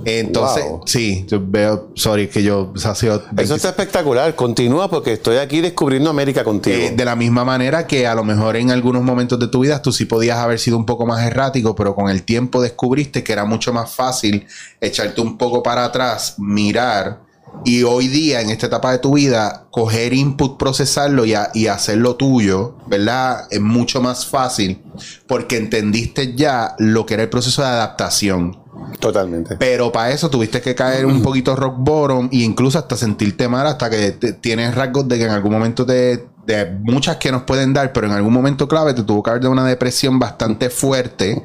[0.05, 0.81] Entonces, Wow.
[0.86, 4.36] sí, yo veo, sorry, que yo ha sido Eso está espectacular.
[4.36, 6.75] Continúa porque estoy aquí descubriendo América contigo.
[6.75, 9.81] eh, de la misma manera que a lo mejor en algunos momentos de tu vida
[9.81, 13.31] tú sí podías haber sido un poco más errático, pero con el tiempo descubriste que
[13.31, 14.45] era mucho más fácil
[14.81, 17.21] echarte un poco para atrás, mirar
[17.66, 21.68] y hoy día en esta etapa de tu vida coger input, procesarlo y, a- y
[21.68, 23.47] hacerlo tuyo, ¿verdad?
[23.51, 24.82] Es mucho más fácil
[25.28, 28.62] porque entendiste ya lo que era el proceso de adaptación.
[28.99, 29.56] Totalmente.
[29.58, 33.66] Pero para eso tuviste que caer un poquito rock bottom e incluso hasta sentirte mal
[33.68, 36.28] hasta que te- tienes rasgos de que en algún momento te...
[36.45, 39.43] De muchas que nos pueden dar, pero en algún momento clave te tuvo que haber
[39.43, 41.41] de una depresión bastante fuerte.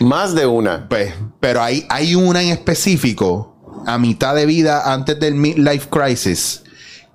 [0.00, 0.86] Más de una.
[0.86, 3.53] Pues, pero hay, hay una en específico,
[3.86, 6.62] a mitad de vida, antes del midlife crisis,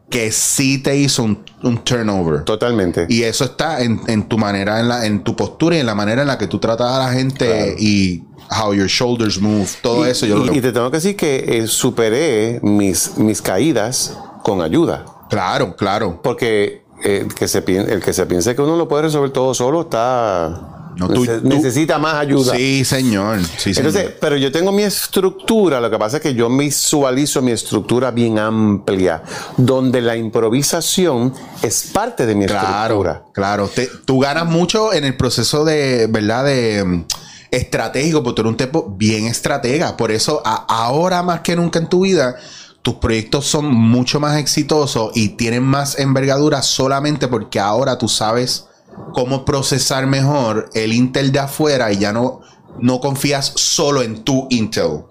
[0.10, 2.44] que sí te hizo un, un turnover.
[2.44, 3.06] Totalmente.
[3.10, 5.96] Y eso está en, en tu manera, en, la, en tu postura y en la
[5.96, 7.76] manera en la que tú tratas a la gente Claro.
[7.78, 10.98] y how your shoulders move, todo y, eso yo y- lo y te tengo que
[10.98, 15.06] decir que eh, superé mis, mis caídas con ayuda.
[15.30, 16.20] Claro, claro.
[16.24, 19.54] Porque eh, que se pien- el que se piense que uno lo puede resolver todo
[19.54, 20.79] solo está.
[20.96, 22.56] No, tú- nece- tú- necesita más ayuda.
[22.56, 23.40] Sí, señor.
[23.58, 23.88] Sí, señor.
[23.88, 28.12] Entonces, pero yo tengo mi estructura, lo que pasa es que yo visualizo mi estructura
[28.12, 29.24] bien amplia,
[29.58, 32.66] donde la improvisación es parte de mi claro,
[32.96, 33.24] estructura.
[33.34, 33.68] claro.
[33.68, 36.46] Te- tú ganas mucho en el proceso de, ¿verdad?
[36.46, 37.06] De mm,
[37.52, 39.98] estratégico, porque tú eres un tipo bien estratega.
[39.98, 42.36] Por eso, a- ahora más que nunca en tu vida,
[42.82, 48.66] tus proyectos son mucho más exitosos y tienen más envergadura solamente porque ahora tú sabes
[49.14, 52.42] cómo procesar mejor el Intel de afuera y ya no,
[52.80, 55.04] no confías solo en tu Intel.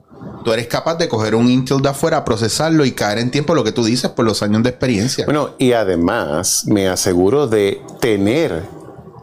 [0.44, 3.64] Tú eres capaz de coger un Intel de afuera, procesarlo y caer en tiempo lo
[3.64, 5.24] que tú dices por los años de experiencia.
[5.24, 8.64] Bueno, y además me aseguro de tener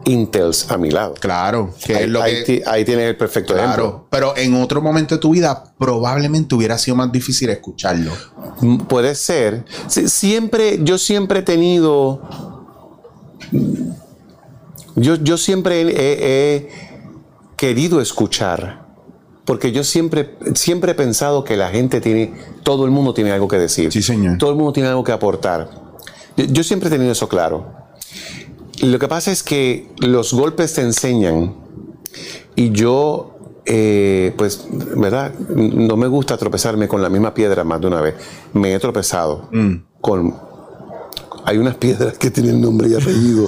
[0.06, 1.14] Intels a mi lado.
[1.18, 2.62] claro, que ahí, es lo ahí que...
[2.64, 3.74] ahí tienes el perfecto ejemplo.
[3.74, 8.12] Claro, pero en otro momento de tu vida probablemente hubiera sido más difícil escucharlo.
[8.60, 9.64] Mm, Puede ser.
[9.88, 12.22] Siempre, yo siempre he tenido.
[14.96, 16.68] Yo, yo siempre he,
[17.56, 18.84] querido escuchar.
[19.44, 22.34] Porque yo siempre, siempre he pensado que la gente tiene,
[22.64, 23.92] todo el mundo tiene algo que decir.
[23.92, 24.38] Sí, señor.
[24.38, 25.70] Todo el mundo tiene algo que aportar.
[26.36, 27.86] Yo, yo siempre he tenido eso claro.
[28.82, 31.54] Lo que pasa es que los golpes te enseñan.
[32.56, 35.32] Y yo, eh, pues, ¿verdad?
[35.38, 38.14] No me gusta tropezarme con la misma piedra más de una vez.
[38.52, 39.48] Me he tropezado
[40.00, 40.55] con...
[41.46, 43.46] Hay unas piedras que tienen nombre y apellido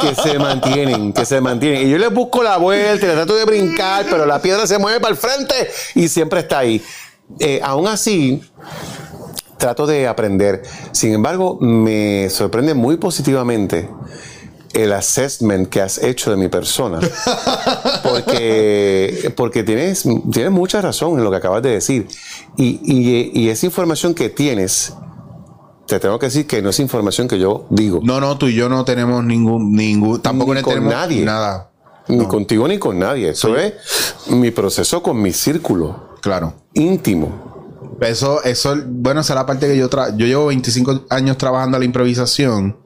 [0.00, 1.86] que se mantienen, que se mantienen.
[1.86, 5.00] Y yo les busco la vuelta les trato de brincar, pero la piedra se mueve
[5.00, 5.54] para el frente
[5.94, 6.82] y siempre está ahí.
[7.38, 8.42] Eh, aún así,
[9.58, 10.62] trato de aprender.
[10.92, 13.88] Sin embargo, me sorprende muy positivamente
[14.72, 17.00] el assessment que has hecho de mi persona.
[18.02, 22.08] Porque, porque tienes, tienes mucha razón en lo que acabas de decir.
[22.56, 24.92] Y, y- y esa información que tienes,
[25.86, 28.00] te tengo que decir que no es información que yo digo.
[28.02, 31.24] No, no, tú y yo no tenemos ningún, ningún, tampoco Ni con tenemos nadie.
[31.24, 31.70] nada.
[32.08, 33.30] Ni contigo ni con nadie.
[33.30, 33.74] Eso es
[34.28, 36.54] mi proceso con mi círculo Claro.
[36.74, 37.54] íntimo.
[38.00, 41.76] Eso, eso, bueno, esa es la parte que yo tra Yo llevo 25 años trabajando
[41.76, 42.76] a la improvisación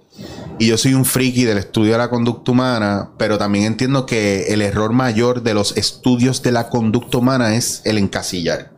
[0.61, 4.47] y yo soy un friki del estudio de la conducta humana, pero también entiendo que
[4.53, 8.73] el error mayor de los estudios de la conducta humana es el encasillar.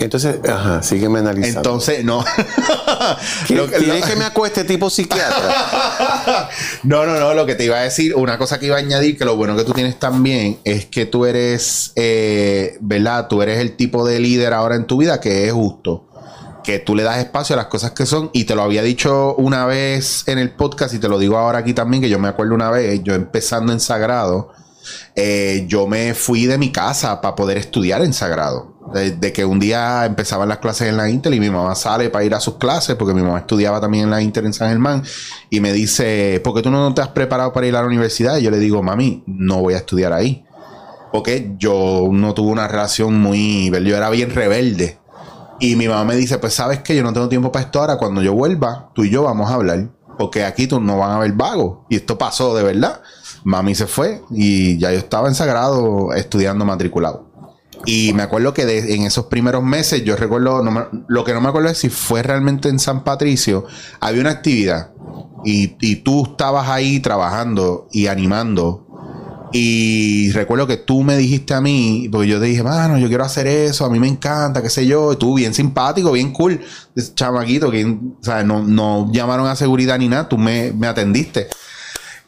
[0.00, 1.60] Entonces, ajá, sígueme analizando.
[1.60, 2.24] Entonces, no.
[3.46, 6.48] ¿Qué- Lo que- ¿Quieres lo- que me acueste tipo psiquiatra?
[6.82, 9.16] No, no, no, lo que te iba a decir, una cosa que iba a añadir,
[9.18, 13.28] que lo bueno que tú tienes también es que tú eres, eh, ¿verdad?
[13.28, 16.06] Tú eres el tipo de líder ahora en tu vida que es justo,
[16.64, 19.34] que tú le das espacio a las cosas que son, y te lo había dicho
[19.36, 22.28] una vez en el podcast y te lo digo ahora aquí también, que yo me
[22.28, 24.52] acuerdo una vez, yo empezando en Sagrado,
[25.14, 28.78] eh, yo me fui de mi casa para poder estudiar en Sagrado.
[28.92, 32.24] De, que un día empezaban las clases en la Inter y mi mamá sale para
[32.24, 35.04] ir a sus clases, porque mi mamá estudiaba también en la Inter en San Germán,
[35.48, 38.38] y me dice, ¿por qué tú no te has preparado para ir a la universidad?
[38.38, 40.44] Y yo le digo, mami, no voy a estudiar ahí.
[41.12, 43.70] Porque yo no tuve una relación muy...
[43.70, 44.98] Yo era bien rebelde.
[45.60, 47.98] Y mi mamá me dice, pues sabes que yo no tengo tiempo para esto ahora,
[47.98, 51.18] cuando yo vuelva, tú y yo vamos a hablar, porque aquí tú no van a
[51.18, 51.80] ver vagos.
[51.90, 53.02] Y esto pasó de verdad.
[53.44, 57.30] Mami se fue y ya yo estaba en Sagrado estudiando matriculado.
[57.86, 60.62] Y me acuerdo que en esos primeros meses, yo recuerdo,
[61.08, 63.66] lo que no me acuerdo es si fue realmente en San Patricio,
[64.00, 64.90] había una actividad
[65.44, 68.86] y, tú estabas ahí trabajando y animando.
[69.52, 73.24] Y recuerdo que tú me dijiste a mí, porque yo te dije, mano, yo quiero
[73.24, 75.12] hacer eso, a mí me encanta, qué sé yo.
[75.12, 76.60] Y tú, bien simpático, bien cool,
[77.14, 81.48] chamaquito, que o sea, no, no llamaron a seguridad ni nada, tú me, me atendiste.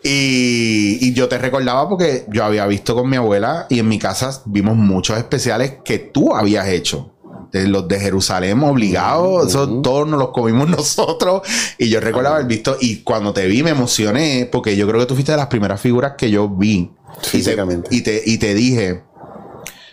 [0.05, 3.99] Y, y yo te recordaba porque yo había visto con mi abuela y en mi
[3.99, 7.09] casa vimos muchos especiales que tú habías hecho.
[7.53, 11.43] De los de Jerusalén obligados, esos todos nos los comimos nosotros.
[11.77, 15.07] Y yo recordaba haber visto, y cuando te vi me emocioné, porque yo creo que
[15.07, 16.91] tú fuiste de las primeras figuras que yo vi.
[17.15, 17.95] Y te, Físicamente.
[17.95, 19.03] y te, y te dije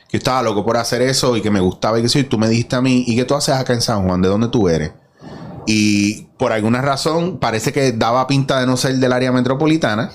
[0.08, 2.20] que yo estaba loco por hacer eso y que me gustaba y que sí.
[2.20, 4.22] Y tú me dijiste a mí, ¿y qué tú haces acá en San Juan?
[4.22, 4.92] ¿De dónde tú eres?
[5.72, 10.10] Y por alguna razón parece que daba pinta de no ser del área metropolitana.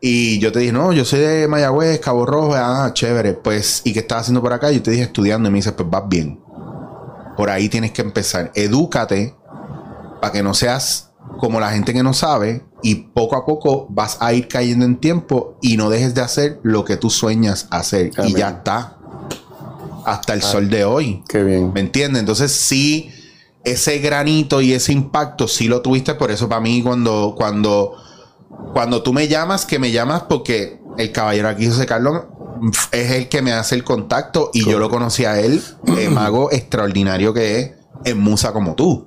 [0.00, 3.34] Y yo te dije, no, yo soy de Mayagüez, Cabo Rojo, ah, chévere.
[3.34, 4.70] Pues, ¿y qué estás haciendo por acá?
[4.70, 6.40] Yo te dije estudiando y me dices, pues vas bien.
[7.36, 8.50] Por ahí tienes que empezar.
[8.54, 9.36] Edúcate
[10.22, 14.16] para que no seas como la gente que no sabe y poco a poco vas
[14.20, 18.12] a ir cayendo en tiempo y no dejes de hacer lo que tú sueñas hacer.
[18.24, 18.96] Y ya está.
[20.06, 21.22] Hasta el sol de hoy.
[21.28, 21.74] Qué bien.
[21.74, 22.20] ¿Me entiendes?
[22.20, 23.10] Entonces sí,
[23.66, 26.14] ese granito y ese impacto sí lo tuviste.
[26.14, 27.96] Por eso para mí cuando, cuando,
[28.72, 32.22] cuando tú me llamas, que me llamas porque el caballero aquí, José Carlos,
[32.92, 35.60] es el que me hace el contacto y yo lo conocí a él,
[35.98, 37.72] el mago extraordinario que es
[38.04, 39.04] en Musa como tú.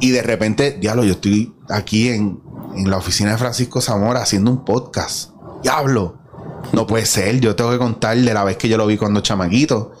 [0.00, 2.40] Y de repente, diablo, yo estoy aquí en,
[2.76, 5.30] en la oficina de Francisco Zamora haciendo un podcast.
[5.64, 6.18] Diablo,
[6.72, 7.40] no puede ser.
[7.40, 9.92] Yo tengo que contar de la vez que yo lo vi cuando chamaquito.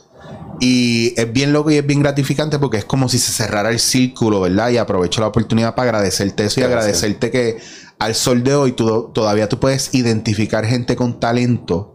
[0.60, 3.78] Y es bien loco y es bien gratificante porque es como si se cerrara el
[3.78, 4.70] círculo, ¿verdad?
[4.70, 6.78] Y aprovecho la oportunidad para agradecerte eso y Gracias.
[6.82, 7.58] agradecerte que
[7.98, 11.93] al sol de hoy tú, todavía tú puedes identificar gente con talento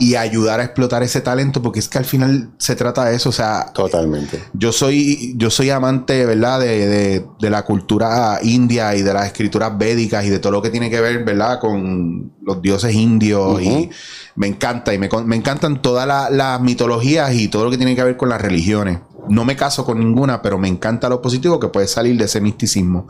[0.00, 3.28] y ayudar a explotar ese talento porque es que al final se trata de eso.
[3.28, 4.42] O sea, Totalmente.
[4.52, 6.60] yo soy, yo soy amante, ¿verdad?
[6.60, 10.62] De, de- de la cultura india y de las escrituras védicas y de todo lo
[10.62, 11.58] que tiene que ver, ¿verdad?
[11.60, 13.90] Con los dioses indios y
[14.36, 17.94] me encanta y me, me encantan todas la- las mitologías y todo lo que tiene
[17.96, 18.98] que ver con las religiones.
[19.28, 22.40] No me caso con ninguna, pero me encanta lo positivo que puede salir de ese
[22.40, 23.08] misticismo.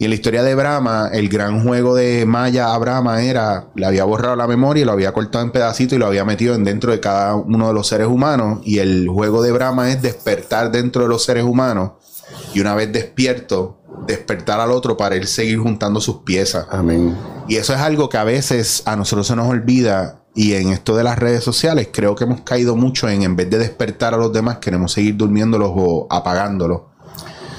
[0.00, 3.84] Y en la historia de Brahma, el gran juego de Maya a Brahma era, le
[3.84, 6.62] había borrado la memoria y lo había cortado en pedacitos y lo había metido en
[6.62, 8.60] dentro de cada uno de los seres humanos.
[8.64, 11.92] Y el juego de Brahma es despertar dentro de los seres humanos
[12.54, 16.66] y una vez despierto, despertar al otro para él seguir juntando sus piezas.
[16.70, 17.16] Amén.
[17.48, 20.22] Y eso es algo que a veces a nosotros se nos olvida.
[20.34, 23.50] Y en esto de las redes sociales, creo que hemos caído mucho en, en vez
[23.50, 26.82] de despertar a los demás, queremos seguir durmiéndolos o apagándolos.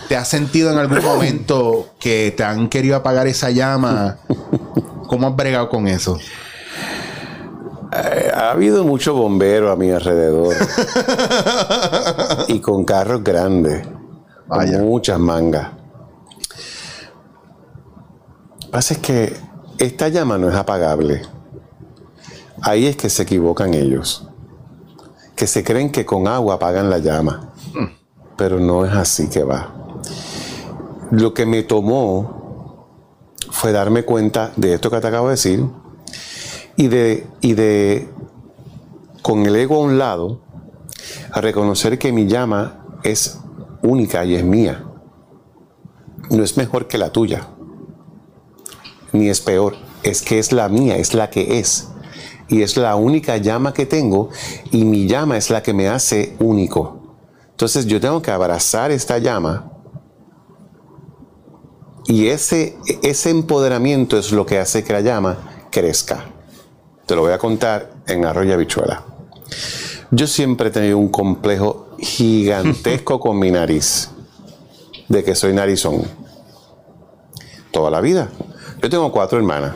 [0.10, 4.18] ¿Te has sentido en algún momento que te han querido apagar esa llama?
[5.08, 6.18] ¿Cómo has bregado con eso?
[7.94, 10.56] Eh, ha habido mucho bombero a mi alrededor.
[12.48, 13.88] y con carros grandes.
[14.48, 14.80] Vaya.
[14.80, 15.74] Con muchas mangas.
[18.54, 19.38] Lo que pasa es que
[19.78, 21.22] esta llama no es apagable.
[22.64, 24.28] Ahí es que se equivocan ellos.
[25.36, 27.54] Que se creen que con agua apagan la llama.
[28.38, 29.76] Pero no es así que va.
[31.12, 32.88] Lo que me tomó
[33.52, 35.66] fue darme cuenta de esto que te acabo de decir
[36.76, 38.10] y de, y de
[39.22, 40.42] con el ego a un lado,
[41.32, 43.40] a reconocer que mi llama es
[43.82, 44.86] única y es mía.
[46.30, 47.48] No es mejor que la tuya,
[49.12, 51.90] ni es peor, es que es la mía, es la que es.
[52.48, 54.30] Y es la única llama que tengo
[54.72, 57.18] y mi llama es la que me hace único.
[57.52, 59.72] Entonces yo tengo que abrazar esta llama
[62.10, 66.26] y ese, ese empoderamiento es lo que hace que la llama crezca.
[67.06, 69.04] Te lo voy a contar en Arroyo Bichuela.
[70.10, 74.10] Yo siempre he tenido un complejo gigantesco con mi nariz,
[75.08, 76.02] de que soy narizón.
[77.70, 78.32] Toda la vida.
[78.82, 79.76] Yo tengo cuatro hermanas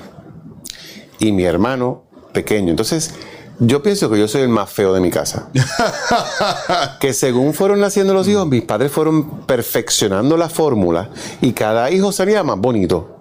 [1.19, 2.01] y mi hermano
[2.33, 2.71] pequeño.
[2.71, 3.13] Entonces,
[3.59, 5.49] yo pienso que yo soy el más feo de mi casa.
[6.99, 11.09] que según fueron naciendo los hijos, mis padres fueron perfeccionando la fórmula
[11.41, 13.17] y cada hijo salía más bonito.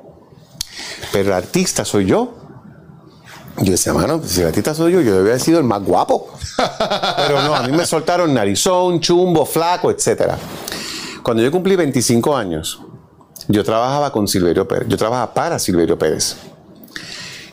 [1.13, 2.35] Pero el artista soy yo.
[3.59, 6.31] Yo decía, mano, si el artista soy yo, yo debía haber sido el más guapo.
[7.17, 10.33] Pero no, a mí me soltaron narizón, chumbo, flaco, etc.
[11.23, 12.81] Cuando yo cumplí 25 años,
[13.49, 14.89] yo trabajaba con Silverio Pérez.
[14.89, 16.37] Yo trabajaba para Silverio Pérez.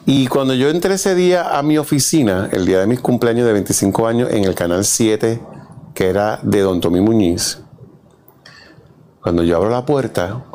[0.05, 3.53] Y cuando yo entré ese día a mi oficina, el día de mis cumpleaños de
[3.53, 5.39] 25 años, en el canal 7,
[5.93, 7.59] que era de Don Tommy Muñiz,
[9.21, 10.45] cuando yo abro la puerta,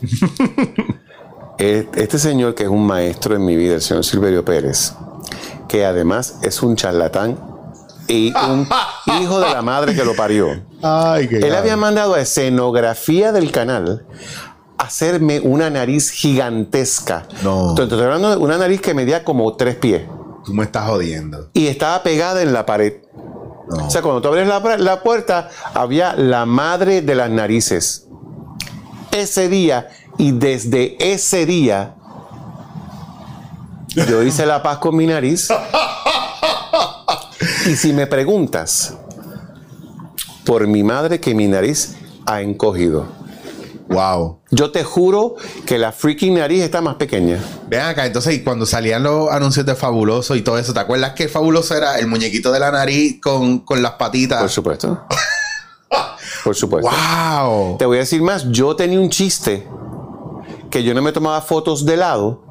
[1.58, 4.94] este señor que es un maestro en mi vida, el señor Silverio Pérez,
[5.68, 7.38] que además es un charlatán
[8.08, 8.68] y un
[9.20, 10.48] hijo de la madre que lo parió.
[10.50, 14.04] Él había mandado a escenografía del canal
[14.82, 17.26] hacerme una nariz gigantesca.
[17.42, 17.70] No.
[17.70, 20.02] Entonces, estoy hablando de una nariz que medía como tres pies.
[20.44, 21.50] Tú me estás jodiendo.
[21.52, 22.94] Y estaba pegada en la pared.
[23.68, 23.86] No.
[23.86, 28.08] O sea, cuando tú abres la, la puerta, había la madre de las narices.
[29.12, 31.94] Ese día, y desde ese día,
[33.88, 35.48] yo hice la paz con mi nariz.
[37.66, 38.94] Y si me preguntas,
[40.44, 43.06] por mi madre que mi nariz ha encogido.
[43.92, 44.40] Wow.
[44.50, 45.36] Yo te juro
[45.66, 47.38] que la freaking nariz está más pequeña.
[47.68, 51.28] Vean acá, entonces cuando salían los anuncios de Fabuloso y todo eso, ¿te acuerdas que
[51.28, 54.40] Fabuloso era el muñequito de la nariz con, con las patitas?
[54.40, 55.06] Por supuesto.
[56.44, 56.90] Por supuesto.
[56.90, 57.76] ¡Wow!
[57.78, 59.66] Te voy a decir más, yo tenía un chiste
[60.70, 62.42] que yo no me tomaba fotos de lado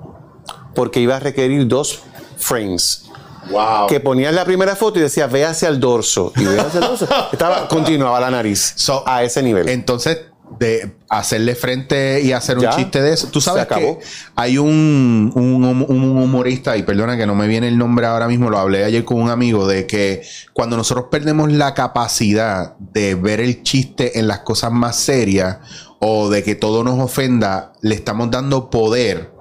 [0.76, 2.00] porque iba a requerir dos
[2.38, 3.06] frames.
[3.50, 3.88] ¡Wow!
[3.88, 6.32] Que ponías la primera foto y decía, ve hacia el dorso.
[6.36, 7.08] Y ve hacia el dorso.
[7.32, 8.74] Estaba, continuaba la nariz.
[8.76, 9.68] So, a ese nivel.
[9.68, 10.20] Entonces,
[10.60, 13.28] de hacerle frente y hacer un chiste de eso.
[13.28, 14.00] Tú sabes que
[14.36, 18.50] hay un, un, un humorista, y perdona que no me viene el nombre ahora mismo,
[18.50, 20.24] lo hablé ayer con un amigo, de que
[20.54, 25.58] cuando nosotros perdemos la capacidad de ver el chiste en las cosas más serias
[26.00, 29.32] o de que todo nos ofenda, le estamos dando poder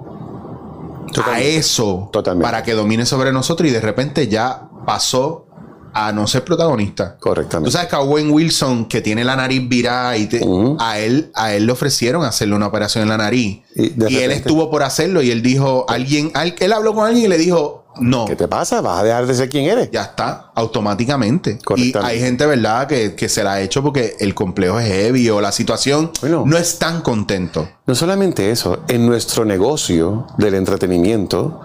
[1.25, 2.45] a eso Totalmente.
[2.45, 5.47] para que domine sobre nosotros y de repente ya pasó
[5.93, 7.14] a no ser protagonista.
[7.14, 7.70] Tú Correctamente.
[7.72, 10.41] sabes que a Owen Wilson, que tiene la nariz virada, y te-
[10.78, 13.61] a, él, a él le ofrecieron hacerle una operación en la nariz.
[13.74, 17.28] Y él estuvo por hacerlo y él dijo, alguien, al- él habló con alguien y
[17.28, 18.80] le dijo, no, ¿Qué te pasa?
[18.80, 19.91] ¿Vas a dejar de ser quien eres?
[19.91, 21.59] ya está, automáticamente.
[21.76, 25.28] Y hay gente, ¿verdad?, que, que se la ha hecho porque el complejo es heavy
[25.30, 26.45] o la situación Bueno.
[26.47, 27.68] no es tan contento.
[27.86, 31.61] No solamente eso, en nuestro negocio del entretenimiento,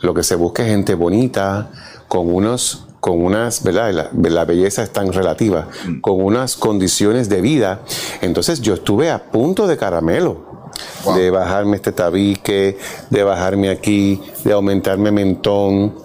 [0.00, 1.70] lo que se busca es gente bonita,
[2.08, 3.92] con unos, con unas, ¿verdad?
[3.92, 5.66] La, la belleza es tan relativa,
[6.00, 7.80] con unas condiciones de vida.
[8.20, 10.70] Entonces yo estuve a punto de caramelo.
[11.04, 11.16] Wow.
[11.16, 12.78] De bajarme este tabique,
[13.10, 15.96] de bajarme aquí, de aumentarme mentón,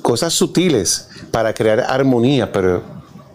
[0.00, 2.82] cosas sutiles para crear armonía, pero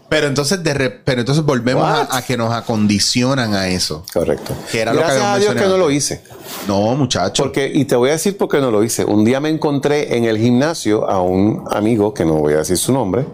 [0.10, 4.06] Pero entonces, de re- pero entonces volvemos a, a que nos acondicionan a eso.
[4.14, 4.54] correcto.
[4.72, 6.24] Que era lo que Gracias a Dios que no lo hice.
[6.66, 7.44] No, muchacho.
[7.44, 9.04] Porque, y te voy a decir por qué no lo hice.
[9.04, 12.78] Un día me encontré en el gimnasio a un amigo, que no voy a decir
[12.78, 13.28] su nombre,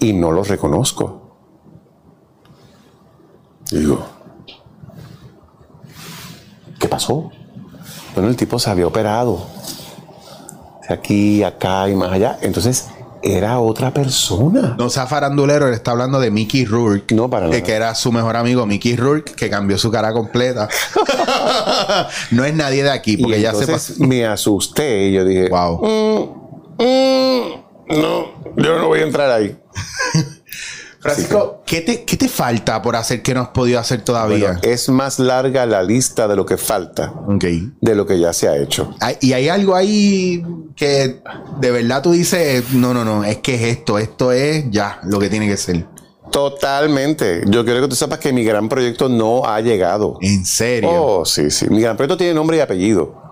[0.00, 1.36] y no lo reconozco.
[3.70, 4.04] Y digo,
[6.80, 7.30] ¿qué pasó?
[8.14, 9.46] Bueno, el tipo se había operado.
[10.88, 12.38] Aquí, acá y más allá.
[12.42, 12.88] Entonces,
[13.24, 14.76] era otra persona.
[14.78, 17.14] No sea farandulero, él está hablando de Mickey Rourke.
[17.14, 17.62] No, para nada.
[17.62, 20.68] que era su mejor amigo, Mickey Rourke, que cambió su cara completa.
[22.30, 23.94] no es nadie de aquí, porque y ya se pasó.
[23.98, 25.80] me asusté y yo dije, Wow.
[26.78, 29.56] "Mm, mm, no, yo no voy a entrar ahí.
[31.04, 34.52] Francisco, ¿qué te, qué te falta por hacer que no has podido hacer todavía?
[34.52, 37.44] Bueno, es más larga la lista de lo que falta ok.
[37.80, 38.94] de lo que ya se ha hecho.
[39.20, 40.42] Y hay algo ahí
[40.74, 41.20] que
[41.60, 45.18] de verdad tú dices, no, no, no, es que es esto, esto es ya lo
[45.20, 45.86] que tiene que ser.
[46.32, 47.42] Totalmente.
[47.46, 50.18] Yo quiero que tú sepas que mi gran proyecto no ha llegado.
[50.20, 50.90] ¿En serio?
[50.92, 51.68] Oh, sí, sí.
[51.68, 53.22] Mi gran proyecto tiene nombre y apellido.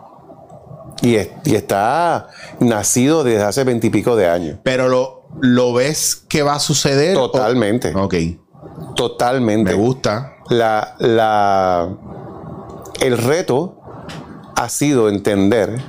[1.01, 2.29] Y, es- y está
[2.61, 4.59] nacido desde hace veintipico de años.
[4.63, 7.17] Pero lo, lo ves que va a suceder.
[7.17, 7.95] o- Totalmente.
[7.95, 8.15] Ok.
[8.97, 9.71] Totalmente.
[9.71, 10.37] Me gusta.
[10.51, 11.89] La, la,
[13.01, 13.79] el reto
[14.57, 15.81] ha sido entender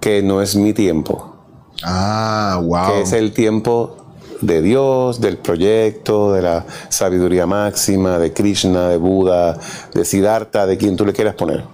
[0.00, 1.36] que no es mi tiempo,
[1.84, 2.86] Ah, wow.
[2.92, 3.96] que es el tiempo
[4.40, 9.56] de Dios, del proyecto, de la sabiduría máxima, de Krishna, de Buda,
[9.94, 11.64] de Siddhartha, de quien tú le quieras poner.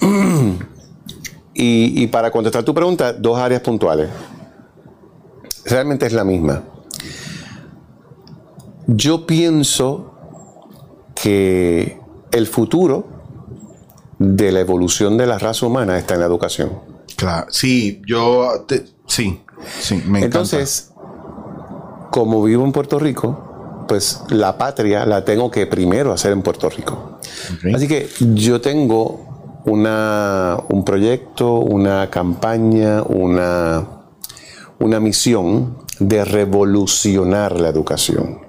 [1.56, 4.08] Y, y para contestar tu pregunta, dos áreas puntuales.
[5.66, 6.62] Realmente es la misma.
[8.86, 10.12] Yo pienso
[11.14, 11.98] que
[12.32, 13.06] el futuro
[14.18, 16.70] de la evolución de la raza humana está en la educación.
[17.16, 17.46] Claro.
[17.50, 18.64] Sí, yo.
[18.66, 19.40] te- sí,
[19.80, 20.24] sí, me encanta.
[20.26, 20.92] Entonces,
[22.10, 26.68] como vivo en Puerto Rico, pues la patria la tengo que primero hacer en Puerto
[26.68, 27.18] Rico.
[27.74, 33.84] Así que yo tengo una, un proyecto, una campaña, una,
[34.80, 38.40] una misión de revolucionar la educación.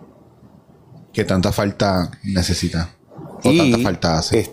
[1.14, 2.90] ¿Qué tanta falta necesita?
[3.44, 4.40] ¿O Y tanta falta hace?
[4.40, 4.52] es-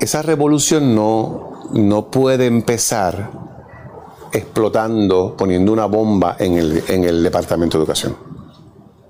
[0.00, 3.30] esa revolución no, no puede empezar
[4.32, 8.16] explotando, poniendo una bomba en el, en el Departamento de Educación.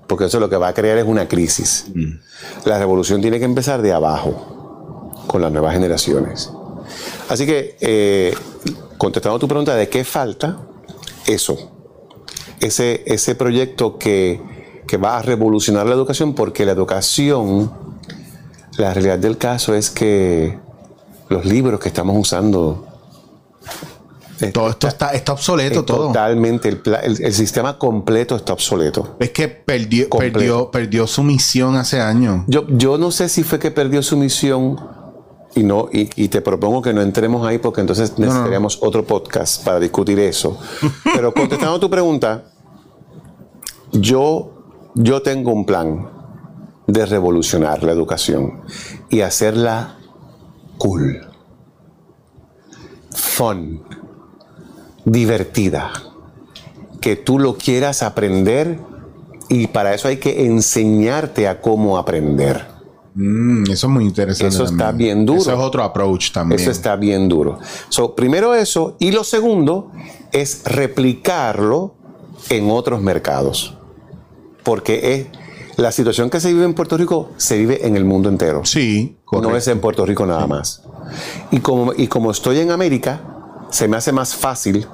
[0.07, 1.85] Porque eso lo que va a crear es una crisis.
[2.65, 6.51] La revolución tiene que empezar de abajo, con las nuevas generaciones.
[7.29, 8.33] Así que, eh,
[8.97, 10.57] contestando tu pregunta de qué falta,
[11.27, 11.71] eso.
[12.59, 14.39] Ese, ese proyecto que,
[14.87, 17.71] que va a revolucionar la educación, porque la educación
[18.77, 20.57] la realidad del caso es que
[21.29, 22.87] los libros que estamos usando.
[24.53, 26.07] todo esto está, está obsoleto, es todo.
[26.07, 26.69] Totalmente.
[26.69, 29.15] El, el- el sistema completo está obsoleto.
[29.19, 30.33] Es que perdió, Completo.
[30.39, 32.43] perdió, perdió su misión hace años.
[32.47, 34.79] Yo, yo no sé si fue que perdió su misión
[35.55, 38.25] y no y, y te propongo que no entremos ahí porque entonces no.
[38.25, 40.57] necesitaríamos otro podcast para discutir eso.
[41.15, 42.45] Pero contestando tu pregunta,
[43.91, 44.51] yo,
[44.95, 46.09] yo tengo un plan
[46.87, 48.61] de revolucionar la educación
[49.09, 49.97] y hacerla
[50.77, 51.27] cool,
[53.11, 53.83] fun,
[55.05, 55.91] divertida,
[56.99, 58.79] que tú lo quieras aprender
[59.49, 62.70] y para eso hay que enseñarte a cómo aprender.
[63.13, 64.53] Mm, eso es muy interesante.
[64.53, 65.41] Eso está bien duro.
[65.41, 66.59] Eso es otro approach también.
[66.59, 67.59] Eso está bien duro.
[67.89, 68.95] So, primero eso.
[68.99, 69.91] Y lo segundo
[70.31, 71.95] es replicarlo
[72.49, 73.77] en otros mercados.
[74.63, 75.27] Porque es,
[75.77, 78.65] la situación que se vive en Puerto Rico se vive en el mundo entero.
[78.65, 79.49] Sí, correcto.
[79.49, 80.83] No es en Puerto Rico nada más.
[81.51, 83.21] Y como, y como estoy en América,
[83.69, 84.87] se me hace más fácil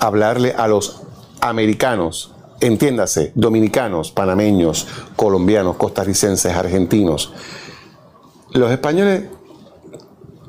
[0.00, 1.02] hablarle a los
[1.40, 7.32] americanos, entiéndase, dominicanos, panameños, colombianos, costarricenses, argentinos.
[8.52, 9.24] Los españoles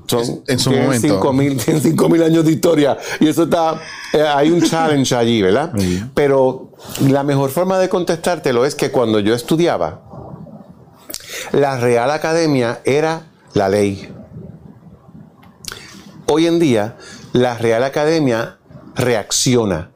[0.08, 1.22] son, En su momento.
[1.22, 3.80] 5.000 tienen 5.000 años de historia y eso está,
[4.12, 5.72] eh, hay un challenge allí, ¿verdad?
[5.78, 6.04] Sí.
[6.14, 6.72] Pero
[7.08, 10.02] la mejor forma de contestártelo es que cuando yo estudiaba,
[11.52, 14.14] la Real Academia era la ley.
[16.28, 16.98] Hoy en día,
[17.34, 18.58] la Real Academia
[18.96, 19.92] reacciona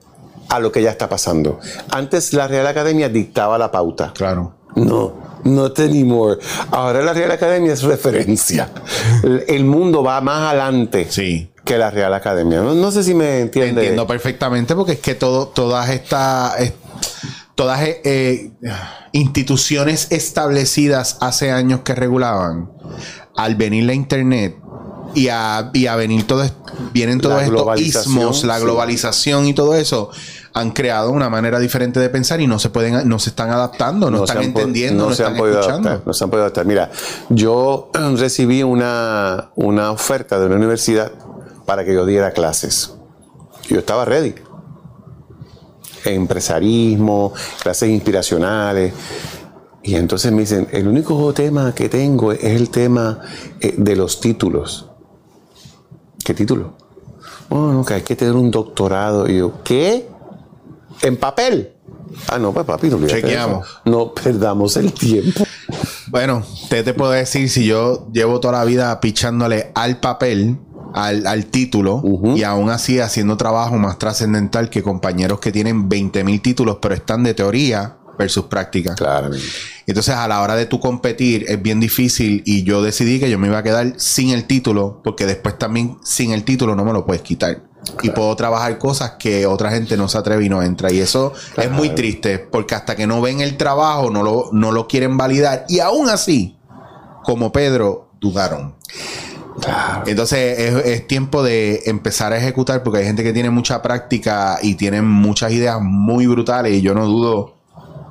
[0.50, 1.60] a lo que ya está pasando.
[1.90, 4.14] Antes la Real Academia dictaba la pauta.
[4.14, 4.54] Claro.
[4.76, 5.14] No,
[5.44, 6.40] not anymore.
[6.72, 8.70] Ahora la Real Academia es referencia.
[9.48, 11.50] El- mundo va más adelante Sí.
[11.66, 12.62] que la Real Academia.
[12.62, 13.82] No, no sé si me Te entiende.
[13.82, 16.74] entiendo perfectamente porque es que todo, todas estas es-
[17.56, 18.52] todas eh, eh,
[19.12, 22.70] instituciones establecidas hace años que regulaban,
[23.36, 24.56] al venir la internet
[25.16, 26.46] y a, y a venir todo,
[26.94, 28.64] vienen todos estos ismos, la sí.
[28.64, 30.12] globalización y todo eso,
[30.58, 34.10] han creado una manera diferente de pensar y no se pueden, no se están adaptando,
[34.10, 35.90] no, están entendiendo, no, se están han podido escuchando.
[35.90, 36.66] adaptar, no se han podido adaptar.
[36.66, 36.92] Mira,
[37.30, 41.12] yo recibí una, una oferta de una universidad
[41.68, 42.96] para que yo diera clases.
[43.70, 44.34] Yo estaba ready.
[46.06, 48.94] Empresarismo, clases inspiracionales.
[49.84, 53.20] Y entonces me dicen, el único tema que tengo es el tema
[53.62, 54.90] eh, de los títulos.
[56.26, 56.74] ¿Qué título?
[57.50, 59.30] Oh, no, que hay que tener un doctorado.
[59.30, 60.17] Y yo, ¿qué?
[61.02, 61.74] ¿En papel?
[62.28, 63.06] Ah, no, pues papi, no.
[63.06, 63.68] Chequeamos.
[63.86, 65.46] No perdamos el tiempo.
[66.08, 70.58] Bueno, te te puedo decir, si yo llevo toda la vida pichándole al papel,
[70.94, 72.02] al, al título,
[72.36, 76.96] y aún así haciendo trabajo más trascendental que compañeros que tienen 20 mil títulos, pero
[76.96, 78.96] están de teoría versus práctica.
[78.96, 79.46] Claramente.
[79.86, 83.38] Entonces, a la hora de tú competir, es bien difícil y yo decidí que yo
[83.38, 86.94] me iba a quedar sin el título, porque después también sin el título no me
[86.94, 87.64] lo puedes quitar.
[88.02, 90.92] Y puedo trabajar cosas que otra gente no se atreve y no entra.
[90.92, 94.72] Y eso es muy triste porque hasta que no ven el trabajo no lo, no
[94.72, 95.66] lo quieren validar.
[95.68, 96.58] Y aún así,
[97.24, 98.76] como Pedro, dudaron.
[100.06, 104.60] Entonces es, es tiempo de empezar a ejecutar porque hay gente que tiene mucha práctica
[104.62, 107.57] y tiene muchas ideas muy brutales y yo no dudo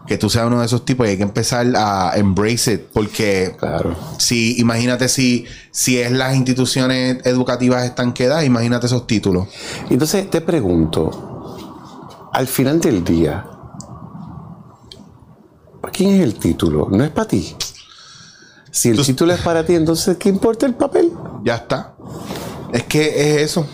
[0.06, 3.54] que tú seas uno de esos tipos y hay que empezar a embrace it porque
[3.58, 3.94] Claro.
[4.18, 9.48] si imagínate si si es las instituciones educativas están quedadas, imagínate esos títulos.
[9.90, 13.44] Entonces te pregunto, al final del día,
[15.80, 16.88] ¿para quién es el título?
[16.90, 17.54] No es para ti.
[18.70, 21.10] Si el título es para ti, entonces ¿qué importa el papel?
[21.44, 21.94] Ya está.
[22.72, 23.66] Es que es eso.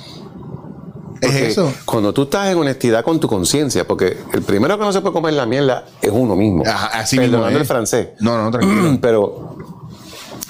[1.22, 1.72] Es eso.
[1.84, 5.12] Cuando tú estás en honestidad con tu conciencia, porque el primero que no se puede
[5.12, 6.64] comer la mierda es uno mismo.
[6.66, 7.62] Ajá, así mismo Perdonando es.
[7.62, 8.08] el francés.
[8.20, 8.98] No, no, tranquilo.
[9.00, 9.56] Pero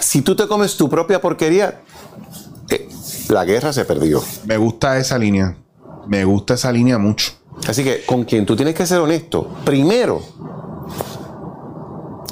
[0.00, 1.82] si tú te comes tu propia porquería,
[2.70, 2.88] eh,
[3.28, 4.22] la guerra se perdió.
[4.46, 5.56] Me gusta esa línea.
[6.06, 7.32] Me gusta esa línea mucho.
[7.68, 10.22] Así que con quien tú tienes que ser honesto, primero.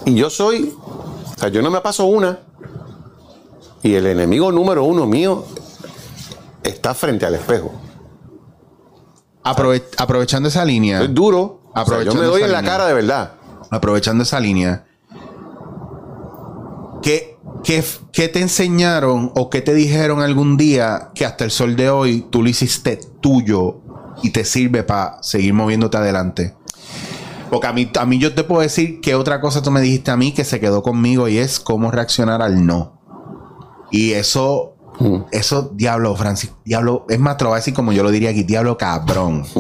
[0.07, 2.38] Y yo soy, o sea, yo no me paso una.
[3.82, 5.45] Y el enemigo número uno mío
[6.62, 7.70] está frente al espejo.
[9.45, 11.03] Aprove- aprovechando esa línea.
[11.03, 11.61] Es duro.
[11.74, 13.32] O sea, yo me doy en la cara de verdad.
[13.70, 14.84] aprovechando esa línea,
[17.03, 21.76] ¿qué, qué, qué te enseñaron o qué te dijeron algún día que hasta el sol
[21.76, 23.78] de hoy tú lo hiciste tuyo
[24.22, 26.55] y te sirve para seguir moviéndote adelante?
[27.51, 30.11] Porque a mí, a mí yo te puedo decir que otra cosa tú me dijiste
[30.11, 33.01] a mí que se quedó conmigo y es cómo reaccionar al no.
[33.91, 34.70] Y eso,
[35.32, 38.30] eso, diablo, Francis, diablo, es más, te lo voy a decir como yo lo diría
[38.30, 39.44] aquí, diablo cabrón.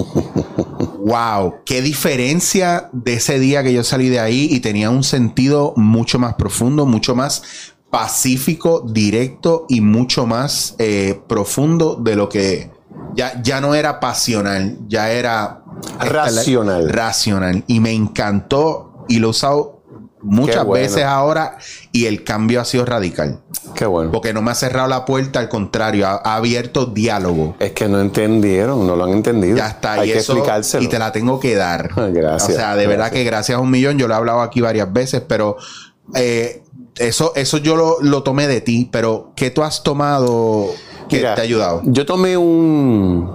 [1.02, 5.72] Wow, qué diferencia de ese día que yo salí de ahí y tenía un sentido
[5.76, 7.42] mucho más profundo, mucho más
[7.88, 12.70] pacífico, directo y mucho más eh, profundo de lo que
[13.14, 15.60] ya, ya no era pasional, ya era
[15.98, 16.88] Racional.
[16.88, 17.64] Racional.
[17.66, 19.82] Y me encantó y lo he usado
[20.22, 20.82] muchas bueno.
[20.82, 21.56] veces ahora
[21.92, 23.40] y el cambio ha sido radical.
[23.74, 24.10] Qué bueno.
[24.10, 27.56] Porque no me ha cerrado la puerta, al contrario, ha, ha abierto diálogo.
[27.58, 29.56] Es que no entendieron, no lo han entendido.
[29.56, 29.92] Ya está.
[29.94, 30.84] Hay y que eso, explicárselo.
[30.84, 31.90] Y te la tengo que dar.
[32.12, 34.60] Gracias, O sea, de verdad que gracias a un millón, yo lo he hablado aquí
[34.60, 35.56] varias veces, pero
[36.14, 36.62] eh,
[36.96, 38.88] eso, eso yo lo, lo tomé de ti.
[38.90, 40.66] Pero, ¿qué tú has tomado
[41.08, 41.82] que Mira, te ha ayudado?
[41.84, 43.30] Yo tomé un.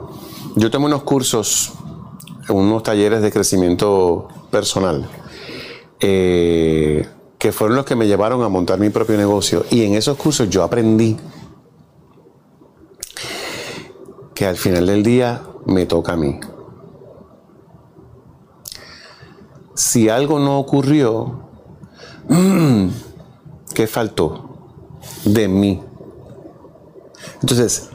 [0.55, 1.73] Yo tomé unos cursos,
[2.49, 5.05] unos talleres de crecimiento personal,
[5.99, 7.05] eh,
[7.45, 9.67] que fueron los que me llevaron a montar mi propio negocio.
[9.69, 11.15] Y en esos cursos yo aprendí
[14.33, 16.39] que al final del día me toca a mí.
[19.75, 21.41] Si algo no ocurrió,
[23.75, 24.49] ¿qué faltó?
[25.25, 25.83] De mí.
[27.41, 27.91] Entonces,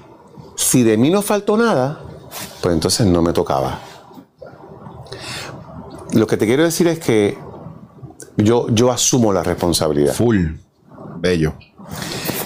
[0.55, 1.99] si de mí no faltó nada,
[2.63, 3.81] pues entonces no me tocaba.
[6.13, 7.50] Lo que te quiero decir es que
[8.43, 10.15] yo, yo asumo la responsabilidad.
[10.15, 10.47] Full.
[11.19, 11.55] Bello.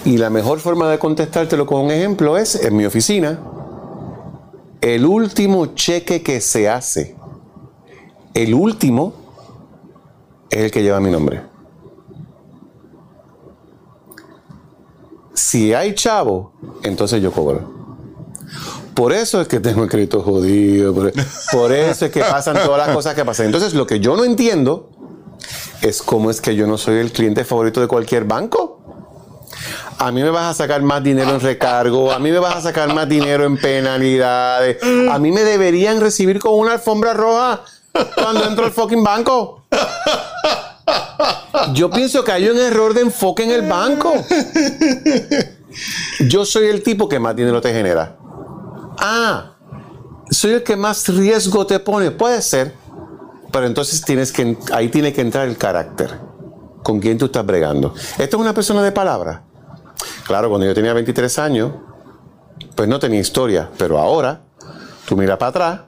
[0.05, 3.41] Y la mejor forma de contestártelo con un ejemplo es en mi oficina.
[4.81, 7.17] El último cheque que se hace,
[8.35, 9.15] el último,
[10.51, 11.43] es el que lleva mi nombre.
[15.33, 17.73] Si hay chavo, entonces yo cobro.
[18.95, 20.95] Por eso es que tengo el crédito jodido.
[20.95, 21.13] Por,
[21.53, 23.47] por eso es que pasan todas las cosas que pasan.
[23.47, 24.91] Entonces, lo que yo no entiendo
[25.83, 28.81] es cómo es que yo no soy el cliente favorito de cualquier banco.
[29.99, 32.61] A mí me vas a sacar más dinero en recargo, a mí me vas a
[32.61, 34.79] sacar más dinero en penalidades,
[35.11, 37.63] a mí me deberían recibir con una alfombra roja
[38.15, 39.65] cuando entro al fucking banco.
[41.73, 44.13] Yo pienso que hay un error de enfoque en el banco.
[46.29, 48.17] Yo soy el tipo que más dinero te genera.
[48.99, 49.53] Ah,
[50.31, 52.11] soy el que más riesgo te pone.
[52.11, 52.75] Puede ser,
[53.55, 56.19] pero entonces tienes que, ahí tiene que entrar el carácter.
[56.83, 57.95] ¿Con quién tú estás bregando?
[58.19, 59.45] ¿Esto es una persona de palabra?
[60.27, 61.71] Claro, cuando yo tenía 23 años,
[62.75, 64.41] pues no tenía historia, pero ahora,
[65.07, 65.81] tú mira para atrás,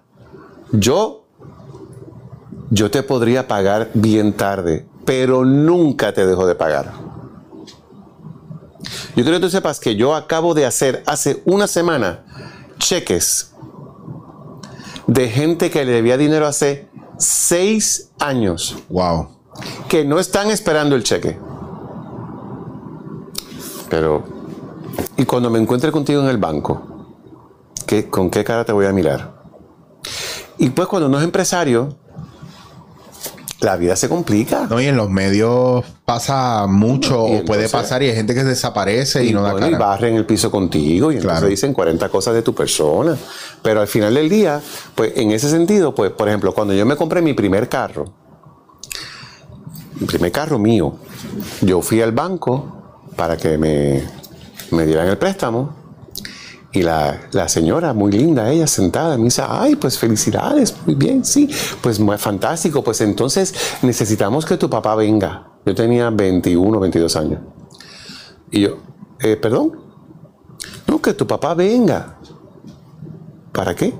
[0.71, 1.25] yo,
[2.71, 6.93] yo te podría pagar bien tarde, pero nunca te dejo de pagar.
[9.17, 12.21] Yo quiero que tú sepas que yo acabo de hacer hace una semana
[12.79, 13.57] cheques
[15.09, 19.29] de gente que le debía dinero hace seis años Wow.
[19.89, 21.39] que no están esperando el cheque.
[23.89, 24.25] Pero,
[25.17, 26.83] y cuando me encuentre contigo en el banco,
[27.87, 29.35] ¿qué, ¿con qué cara te voy a mirar?
[30.59, 31.97] Y pues cuando no es empresario,
[33.61, 34.67] la vida se complica.
[34.69, 38.45] No, y en los medios pasa mucho, o puede entonces- pasar, y hay gente que
[38.45, 39.85] desaparece y, no da bueno, y cara.
[39.87, 41.47] barren el piso contigo y entonces Claro.
[41.49, 43.17] dicen 40 cosas de tu persona.
[43.63, 44.61] Pero al final del día,
[44.95, 48.05] pues en ese sentido, pues por ejemplo, cuando yo me compré mi primer carro,
[49.99, 50.95] mi primer carro mío,
[51.63, 54.05] yo fui al banco para que me,
[54.71, 55.86] me dieran el préstamo.
[56.73, 61.25] Y la, la señora, muy linda, ella sentada, me dice, ay, pues felicidades, muy bien,
[61.25, 61.49] sí,
[61.81, 65.49] pues muy fantástico, pues entonces necesitamos que tu papá venga.
[65.65, 67.41] Yo tenía 21, 22 años.
[68.51, 68.77] Y yo,
[69.21, 69.87] "Eh, perdón,
[70.87, 72.19] no, que tu papá venga.
[73.53, 73.95] ¿Para qué?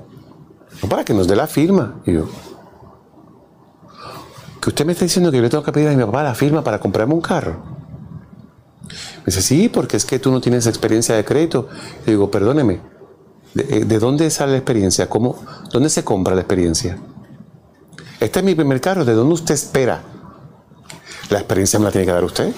[0.81, 2.01] No, para que nos dé la firma.
[2.05, 2.27] Y yo,
[4.61, 6.35] que usted me está diciendo que yo le tengo que pedir a mi papá la
[6.35, 7.76] firma para comprarme un carro.
[9.27, 11.67] Me dice, sí, porque es que tú no tienes experiencia de crédito.
[12.05, 12.79] Y digo, perdóneme,
[13.53, 15.09] ¿de, eh, de dónde sale la experiencia?
[15.09, 15.35] ¿Cómo,
[15.73, 16.97] ¿Dónde se compra la experiencia?
[18.21, 20.01] Este es mi primer carro, ¿de dónde usted espera?
[21.29, 22.53] La experiencia me la tiene que dar usted.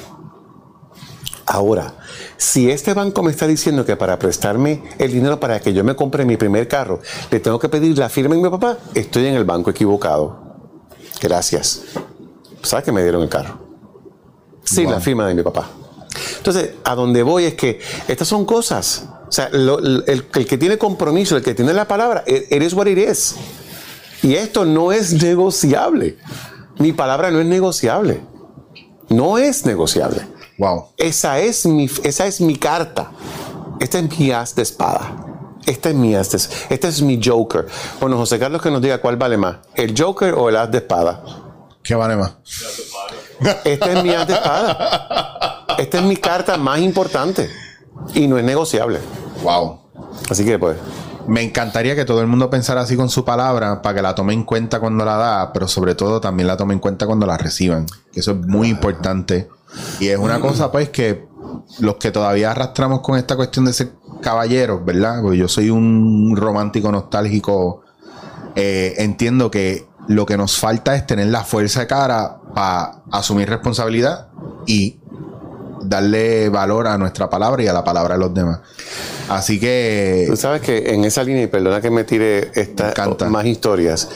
[1.48, 1.96] Ahora,
[2.38, 5.96] si este banco me está diciendo que para prestarme el dinero para que yo me
[5.96, 7.00] compre mi primer carro,
[7.32, 10.40] le tengo que pedir la firma de mi papá, estoy en el banco equivocado.
[11.20, 11.82] Gracias.
[12.62, 13.58] ¿Sabes que me dieron el carro?
[14.76, 14.92] Wow.
[14.92, 15.79] la firma de mi papá.
[16.38, 19.06] Entonces, a donde voy es que estas son cosas.
[19.28, 22.74] O sea, lo- el, el que tiene compromiso, el que tiene la palabra, it is
[22.74, 23.36] what it is.
[24.24, 26.18] Y esto no es negociable.
[26.78, 28.22] Mi palabra no es negociable.
[29.10, 30.22] No es negociable.
[30.58, 30.90] Wow.
[30.98, 33.12] Esa es mi, esa es mi carta.
[33.80, 35.26] Esta es mi as de espada.
[35.66, 36.38] Esta es mi as de,
[36.74, 37.66] este es mi Joker.
[38.02, 40.80] Bueno, José Carlos que nos diga cuál vale más, el Joker o el as de
[40.80, 41.24] espada.
[41.84, 42.34] ¿Qué vale más?
[43.64, 45.56] Esta es mi as de espada.
[45.80, 47.50] Esta es mi carta más importante
[48.14, 49.00] y no es negociable.
[49.44, 49.80] Wow.
[50.30, 50.78] Así que pues,
[51.26, 54.34] Me encantaría que todo el mundo pensara así con su palabra para que la tome
[54.34, 57.38] en cuenta cuando la da, pero sobre todo también la tome en cuenta cuando la
[57.38, 57.86] reciban.
[58.12, 59.48] Que eso es muy importante.
[60.02, 61.26] Y es una cosa, pues, que
[61.80, 65.22] los que todavía arrastramos con esta cuestión de ser caballeros, ¿verdad?
[65.22, 67.84] Porque yo soy un romántico nostálgico.
[68.56, 73.48] eh, entiendo que lo que nos falta es tener la fuerza de cara para asumir
[73.48, 74.28] responsabilidad
[74.66, 75.00] y
[75.82, 78.60] darle valor a nuestra palabra y a la palabra de los demás.
[79.30, 82.94] Así que tú sabes que en esa línea, y perdona que me tire estas
[83.30, 84.10] más historias,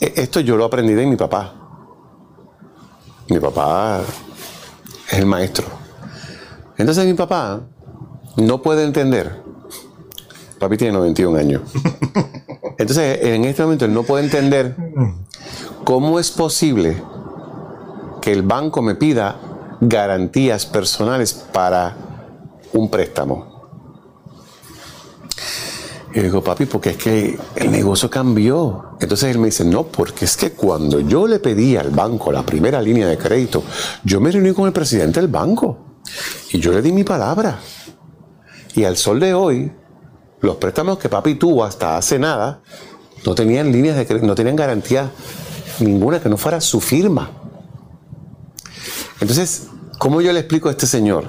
[0.00, 1.54] e- esto yo lo aprendí de mi papá.
[3.28, 4.00] Mi papá
[5.10, 5.66] es el maestro.
[6.76, 7.60] Entonces mi papá
[8.36, 9.42] no puede entender.
[10.58, 11.62] Papi tiene 91 años.
[12.78, 14.74] Entonces en este momento él no puede entender
[15.84, 17.02] cómo es posible
[18.20, 19.36] que el banco me pida
[19.80, 21.96] garantías personales para
[22.72, 23.50] un préstamo.
[26.12, 28.96] Y yo digo, papi, porque es que el negocio cambió.
[29.00, 32.42] Entonces él me dice, no, porque es que cuando yo le pedí al banco la
[32.42, 33.62] primera línea de crédito,
[34.04, 35.78] yo me reuní con el presidente del banco
[36.52, 37.60] y yo le di mi palabra.
[38.74, 39.72] Y al sol de hoy,
[40.40, 42.60] los préstamos que papi tuvo hasta hace nada,
[43.24, 45.10] no tenían líneas de crédito, no tenían garantía
[45.78, 47.39] ninguna que no fuera su firma.
[49.20, 49.68] Entonces,
[49.98, 51.24] ¿cómo yo le explico a este señor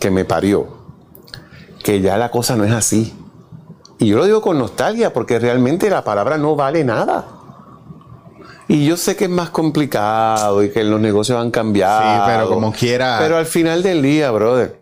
[0.00, 0.76] que me parió
[1.82, 3.14] que ya la cosa no es así?
[3.98, 7.26] Y yo lo digo con nostalgia porque realmente la palabra no vale nada.
[8.68, 12.02] Y yo sé que es más complicado y que los negocios han cambiado.
[12.02, 13.18] Sí, pero como quiera.
[13.20, 14.80] Pero al final del día, brother,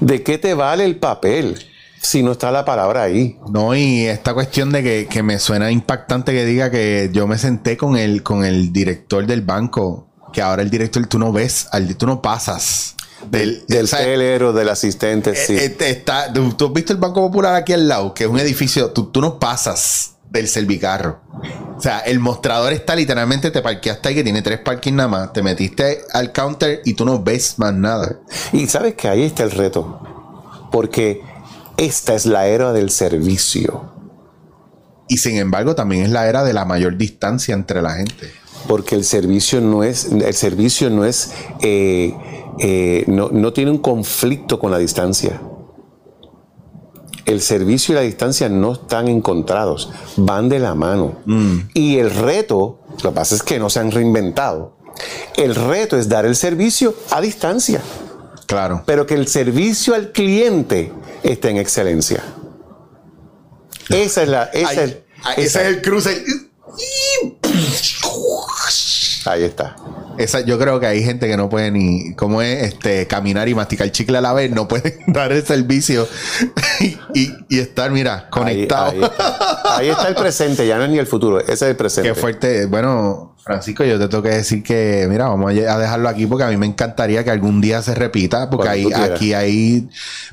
[0.00, 1.58] ¿de qué te vale el papel
[2.00, 3.38] si no está la palabra ahí?
[3.48, 7.38] No, y esta cuestión de que, que me suena impactante que diga que yo me
[7.38, 11.68] senté con el, con el director del banco, que ahora el director tú no ves,
[11.70, 12.96] al, tú no pasas
[13.30, 15.54] del, Del o sea, telero, del asistente, sí.
[15.54, 18.30] eh, eh, está, tú, tú has visto el Banco Popular aquí al lado, que es
[18.30, 21.20] un edificio, tú, tú no pasas del servicarro.
[21.76, 25.32] O sea, el mostrador está literalmente, te parqueaste ahí que tiene tres parkings nada más,
[25.32, 28.18] te metiste al counter y tú no ves más nada.
[28.52, 30.00] Y sabes que ahí está el reto.
[30.70, 31.20] Porque
[31.76, 33.92] esta es la era del servicio.
[35.08, 38.32] Y sin embargo, también es la era de la mayor distancia entre la gente.
[38.68, 42.14] Porque el servicio no es, el servicio no es, eh,
[42.60, 45.40] eh, no, no tiene un conflicto con la distancia.
[47.24, 51.16] El servicio y la distancia no están encontrados, van de la mano.
[51.74, 54.76] Y el reto, lo que pasa es que no se han reinventado.
[55.36, 57.80] El reto es dar el servicio a distancia,
[58.46, 58.82] Claro.
[58.86, 62.22] pero que el servicio al cliente esté en excelencia.
[63.88, 66.24] Esa es la, esa Ay, es- esa- ese es el cruce.
[69.26, 69.76] Ahí está.
[70.18, 73.54] Esa, yo creo que hay gente que no puede ni, como es, este, caminar y
[73.54, 76.06] masticar chicle a la vez, no pueden dar el servicio
[76.80, 78.90] y, y- y estar, mira, Ahí, conectado.
[78.90, 79.76] ahí está.
[79.76, 82.08] Ahí está el presente, ya no es ni el futuro, ese es el presente.
[82.10, 82.66] Qué fuerte.
[82.66, 86.48] Bueno, Francisco, yo te tengo que decir que, mira, vamos a dejarlo aquí porque a
[86.48, 89.88] mí me encantaría que algún día se repita, porque ahí, aquí hay,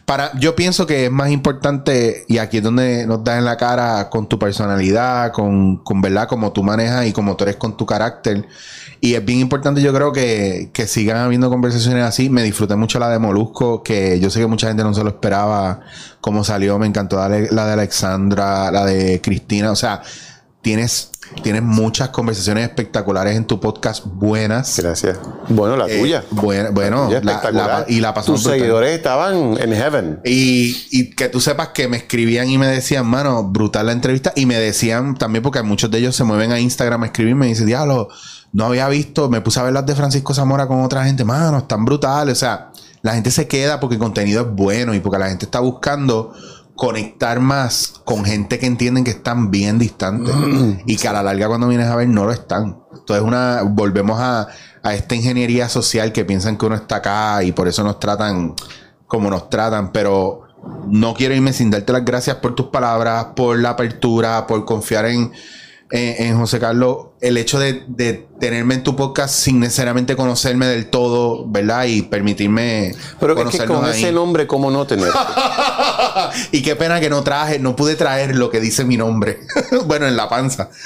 [0.05, 3.57] para, yo pienso que es más importante y aquí es donde nos das en la
[3.57, 7.75] cara con tu personalidad, con, con verdad, como tú manejas y como tú eres con
[7.77, 8.45] tu carácter.
[9.01, 12.29] Y es bien importante, yo creo que, que sigan habiendo conversaciones así.
[12.29, 15.09] Me disfruté mucho la de Molusco, que yo sé que mucha gente no se lo
[15.09, 15.81] esperaba
[16.21, 16.77] como salió.
[16.79, 19.71] Me encantó la la de Alexandra, la de Cristina.
[19.71, 20.01] O sea,
[20.61, 24.77] tienes, tienes muchas conversaciones espectaculares en tu podcast, buenas.
[24.77, 25.17] Gracias.
[25.47, 26.23] Bueno, la Eh, tuya.
[26.31, 27.85] bueno, bueno, La tuya la- espectacular.
[27.87, 30.19] la- y la pasamos Tus seguidores estaban en heaven.
[30.25, 34.33] Y, y que tú sepas que me escribían y me decían, mano, brutal la entrevista.
[34.35, 37.49] Y me decían también, porque muchos de ellos se mueven a Instagram a escribirme y
[37.49, 38.09] dicen, diablo,
[38.51, 41.59] no había visto, me puse a ver las de Francisco Zamora con otra gente, mano,
[41.59, 42.37] están brutales.
[42.37, 42.71] O sea,
[43.01, 46.33] la gente se queda porque el contenido es bueno y porque la gente está buscando
[46.75, 50.33] conectar más con gente que entienden que están bien distantes
[50.85, 52.79] y que a la larga cuando vienes a ver no lo están.
[52.93, 54.47] Entonces una volvemos a,
[54.81, 58.55] a esta ingeniería social que piensan que uno está acá y por eso nos tratan
[59.07, 60.43] como nos tratan, pero
[60.87, 65.05] no quiero irme sin darte las gracias por tus palabras, por la apertura, por confiar
[65.05, 65.31] en,
[65.91, 66.97] en, en José Carlos.
[67.21, 71.85] El hecho de, de tenerme en tu podcast sin necesariamente conocerme del todo, ¿verdad?
[71.85, 73.91] Y permitirme Pero es que con ahí.
[74.03, 75.09] ese nombre, ¿cómo no tener?
[76.51, 79.39] y qué pena que no traje, no pude traer lo que dice mi nombre.
[79.85, 80.69] bueno, en la panza.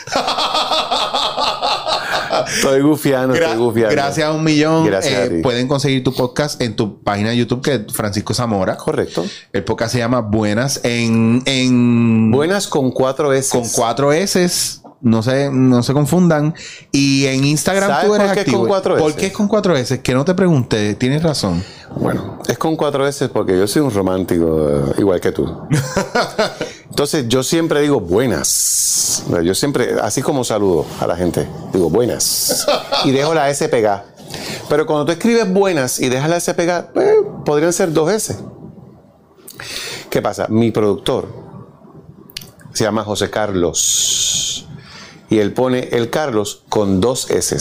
[2.56, 3.92] estoy gufiando, Gra- estoy gufiando.
[3.92, 4.86] gracias a un millón.
[4.86, 5.42] Gracias a eh, ti.
[5.42, 8.76] pueden conseguir tu podcast en tu página de YouTube, que es Francisco Zamora.
[8.78, 9.26] Correcto.
[9.52, 13.50] El podcast se llama Buenas en, en Buenas con cuatro S.
[13.52, 14.80] con cuatro S.
[15.04, 16.56] No se, no se confundan.
[16.94, 19.20] Y en Instagram ¿Sabes tú eres por qué es con cuatro ¿Por S?
[19.20, 20.02] qué es con cuatro S?
[20.02, 20.96] Que no te pregunté.
[20.96, 21.62] Tienes razón.
[21.98, 25.68] Bueno, es con cuatro S porque yo soy un romántico eh, igual que tú.
[26.90, 29.26] Entonces yo siempre digo buenas.
[29.44, 32.66] Yo siempre, así como saludo a la gente, digo buenas.
[33.04, 34.06] Y dejo la S pegada.
[34.70, 38.38] Pero cuando tú escribes buenas y dejas la S pegada, eh, podrían ser dos S.
[40.10, 40.48] ¿Qué pasa?
[40.48, 41.28] Mi productor
[42.72, 44.68] se llama José Carlos.
[45.34, 47.58] Y él pone el Carlos con dos S.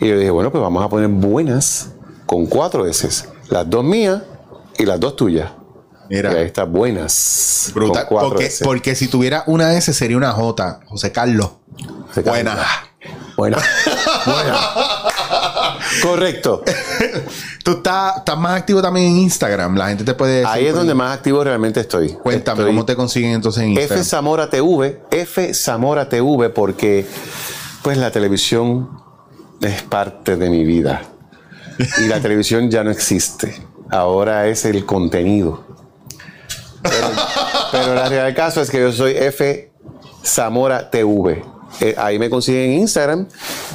[0.00, 1.92] Y yo dije, bueno, pues vamos a poner buenas
[2.26, 3.26] con cuatro S.
[3.48, 4.20] Las dos mías
[4.76, 5.50] y las dos tuyas.
[6.10, 6.34] Mira.
[6.34, 7.70] Y ahí está buenas.
[7.74, 8.02] Brutal.
[8.02, 8.64] Con cuatro Porque, S.
[8.66, 10.80] porque si tuviera una S sería una J.
[10.84, 11.52] José Carlos.
[12.08, 12.24] José Carlos.
[12.34, 12.66] Buena.
[13.38, 13.56] Buena.
[14.26, 14.58] Buena.
[16.02, 16.62] Correcto.
[17.64, 19.76] Tú estás, estás más activo también en Instagram.
[19.76, 22.10] La gente te puede decir Ahí es por donde más activo realmente estoy.
[22.10, 24.04] Cuéntame, Estoy ¿cómo te consiguen entonces en F Instagram?
[24.04, 27.06] Zamora TV, F Zamora TV, porque
[27.82, 29.02] pues la televisión
[29.60, 31.02] es parte de mi vida.
[31.98, 33.60] Y la televisión ya no existe.
[33.90, 35.64] Ahora es el contenido.
[36.82, 37.08] Pero,
[37.72, 39.72] pero la realidad del caso es que yo soy F
[40.24, 41.44] Zamora TV.
[41.80, 43.26] Eh, ahí me consiguen en Instagram,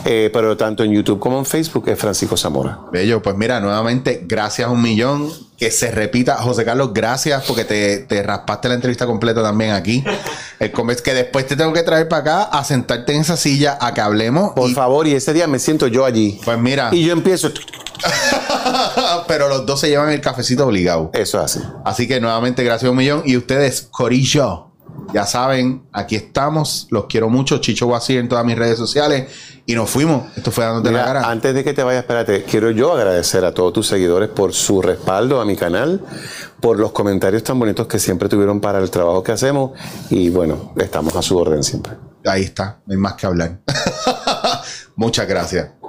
[0.05, 2.79] eh, pero tanto en YouTube como en Facebook es Francisco Zamora.
[2.91, 5.31] Bello, pues mira, nuevamente, gracias un millón.
[5.57, 6.35] Que se repita.
[6.37, 10.03] José Carlos, gracias porque te, te raspaste la entrevista completa también aquí.
[10.59, 13.77] El convers- que después te tengo que traer para acá a sentarte en esa silla
[13.79, 14.51] a que hablemos.
[14.53, 16.41] Por y- favor, y ese día me siento yo allí.
[16.43, 17.49] Pues mira, Y yo empiezo.
[19.27, 21.11] pero los dos se llevan el cafecito obligado.
[21.13, 21.59] Eso así.
[21.85, 23.21] Así que nuevamente, gracias un millón.
[23.25, 24.72] Y ustedes, Corillo,
[25.13, 26.87] ya saben, aquí estamos.
[26.89, 27.59] Los quiero mucho.
[27.59, 29.29] Chicho Guasir en todas mis redes sociales.
[29.65, 30.35] Y nos fuimos.
[30.35, 31.29] Esto fue dándote Mira, la cara.
[31.29, 34.81] Antes de que te vayas, espérate, quiero yo agradecer a todos tus seguidores por su
[34.81, 36.01] respaldo a mi canal,
[36.59, 39.71] por los comentarios tan bonitos que siempre tuvieron para el trabajo que hacemos
[40.09, 41.93] y bueno, estamos a su orden siempre.
[42.25, 42.81] Ahí está.
[42.85, 43.61] No hay más que hablar.
[44.95, 45.82] Muchas gracias.